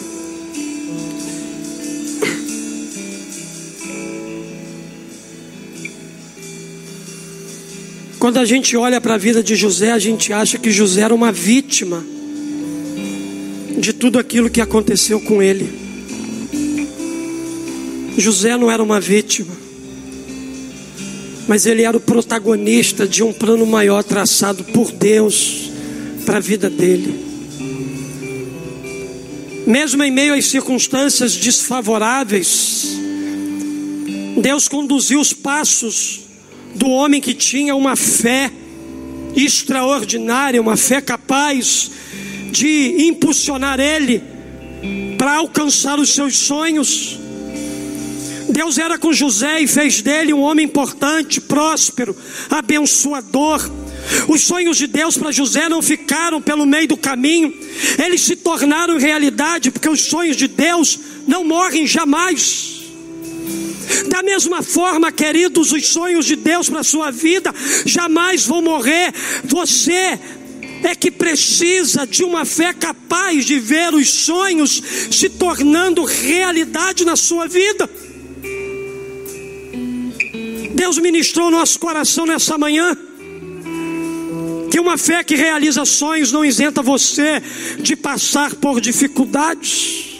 Quando 8.18 8.38
a 8.38 8.44
gente 8.44 8.76
olha 8.76 9.00
para 9.00 9.14
a 9.14 9.18
vida 9.18 9.42
de 9.42 9.54
José, 9.54 9.92
a 9.92 9.98
gente 9.98 10.32
acha 10.32 10.58
que 10.58 10.70
José 10.70 11.02
era 11.02 11.14
uma 11.14 11.30
vítima 11.30 12.04
de 13.78 13.92
tudo 13.92 14.18
aquilo 14.18 14.50
que 14.50 14.60
aconteceu 14.60 15.20
com 15.20 15.40
ele. 15.40 15.70
José 18.18 18.56
não 18.56 18.70
era 18.70 18.82
uma 18.82 18.98
vítima, 18.98 19.54
mas 21.46 21.66
ele 21.66 21.82
era 21.82 21.96
o 21.96 22.00
protagonista 22.16 23.06
de 23.06 23.22
um 23.22 23.30
plano 23.30 23.66
maior 23.66 24.02
traçado 24.02 24.64
por 24.64 24.90
Deus 24.90 25.70
para 26.24 26.38
a 26.38 26.40
vida 26.40 26.70
dele. 26.70 27.14
Mesmo 29.66 30.02
em 30.02 30.10
meio 30.10 30.32
às 30.32 30.46
circunstâncias 30.46 31.36
desfavoráveis, 31.36 32.96
Deus 34.40 34.66
conduziu 34.66 35.20
os 35.20 35.34
passos 35.34 36.20
do 36.74 36.88
homem 36.88 37.20
que 37.20 37.34
tinha 37.34 37.76
uma 37.76 37.96
fé 37.96 38.50
extraordinária, 39.34 40.58
uma 40.58 40.78
fé 40.78 41.02
capaz 41.02 41.90
de 42.50 43.08
impulsionar 43.08 43.78
ele 43.78 44.22
para 45.18 45.34
alcançar 45.34 45.98
os 45.98 46.14
seus 46.14 46.38
sonhos. 46.38 47.18
Deus 48.48 48.78
era 48.78 48.98
com 48.98 49.12
José 49.12 49.60
e 49.60 49.66
fez 49.66 50.02
dele 50.02 50.32
um 50.32 50.40
homem 50.40 50.66
importante, 50.66 51.40
próspero, 51.40 52.16
abençoador. 52.50 53.70
Os 54.28 54.42
sonhos 54.42 54.76
de 54.76 54.86
Deus 54.86 55.16
para 55.16 55.32
José 55.32 55.68
não 55.68 55.82
ficaram 55.82 56.40
pelo 56.40 56.64
meio 56.64 56.88
do 56.88 56.96
caminho, 56.96 57.52
eles 58.02 58.22
se 58.22 58.36
tornaram 58.36 58.98
realidade, 58.98 59.70
porque 59.70 59.88
os 59.88 60.02
sonhos 60.02 60.36
de 60.36 60.46
Deus 60.46 60.98
não 61.26 61.44
morrem 61.44 61.86
jamais. 61.86 62.76
Da 64.08 64.22
mesma 64.22 64.62
forma, 64.62 65.10
queridos, 65.10 65.72
os 65.72 65.86
sonhos 65.88 66.26
de 66.26 66.36
Deus 66.36 66.68
para 66.68 66.80
a 66.80 66.84
sua 66.84 67.10
vida 67.10 67.54
jamais 67.84 68.44
vão 68.44 68.62
morrer. 68.62 69.12
Você 69.44 70.18
é 70.84 70.94
que 70.94 71.10
precisa 71.10 72.06
de 72.06 72.22
uma 72.22 72.44
fé 72.44 72.72
capaz 72.72 73.44
de 73.44 73.58
ver 73.58 73.94
os 73.94 74.08
sonhos 74.08 74.82
se 75.10 75.28
tornando 75.28 76.04
realidade 76.04 77.04
na 77.04 77.16
sua 77.16 77.46
vida. 77.46 77.88
Deus 80.76 80.98
ministrou 80.98 81.50
nosso 81.50 81.78
coração 81.80 82.26
nessa 82.26 82.58
manhã. 82.58 82.96
Que 84.70 84.78
uma 84.78 84.98
fé 84.98 85.24
que 85.24 85.34
realiza 85.34 85.86
sonhos 85.86 86.30
não 86.30 86.44
isenta 86.44 86.82
você 86.82 87.42
de 87.80 87.96
passar 87.96 88.54
por 88.56 88.78
dificuldades. 88.78 90.18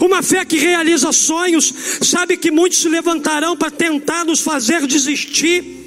Uma 0.00 0.22
fé 0.22 0.44
que 0.44 0.56
realiza 0.56 1.10
sonhos, 1.10 1.74
sabe 2.00 2.36
que 2.36 2.52
muitos 2.52 2.78
se 2.78 2.88
levantarão 2.88 3.56
para 3.56 3.72
tentar 3.72 4.24
nos 4.24 4.40
fazer 4.40 4.86
desistir. 4.86 5.81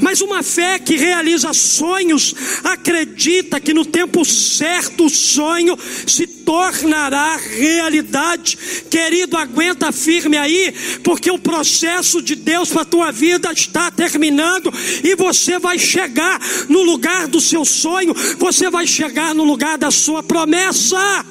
Mas 0.00 0.20
uma 0.20 0.42
fé 0.42 0.78
que 0.78 0.96
realiza 0.96 1.52
sonhos, 1.52 2.34
acredita 2.64 3.60
que 3.60 3.74
no 3.74 3.84
tempo 3.84 4.24
certo 4.24 5.06
o 5.06 5.10
sonho 5.10 5.76
se 6.06 6.26
tornará 6.26 7.36
realidade. 7.36 8.56
Querido, 8.90 9.36
aguenta 9.36 9.92
firme 9.92 10.36
aí, 10.36 10.72
porque 11.02 11.30
o 11.30 11.38
processo 11.38 12.22
de 12.22 12.34
Deus 12.34 12.70
para 12.70 12.82
a 12.82 12.86
tua 12.86 13.12
vida 13.12 13.52
está 13.52 13.90
terminando 13.90 14.72
e 15.02 15.14
você 15.16 15.58
vai 15.58 15.78
chegar 15.78 16.40
no 16.68 16.82
lugar 16.82 17.26
do 17.26 17.40
seu 17.40 17.64
sonho, 17.64 18.14
você 18.38 18.70
vai 18.70 18.86
chegar 18.86 19.34
no 19.34 19.44
lugar 19.44 19.76
da 19.78 19.90
sua 19.90 20.22
promessa. 20.22 21.24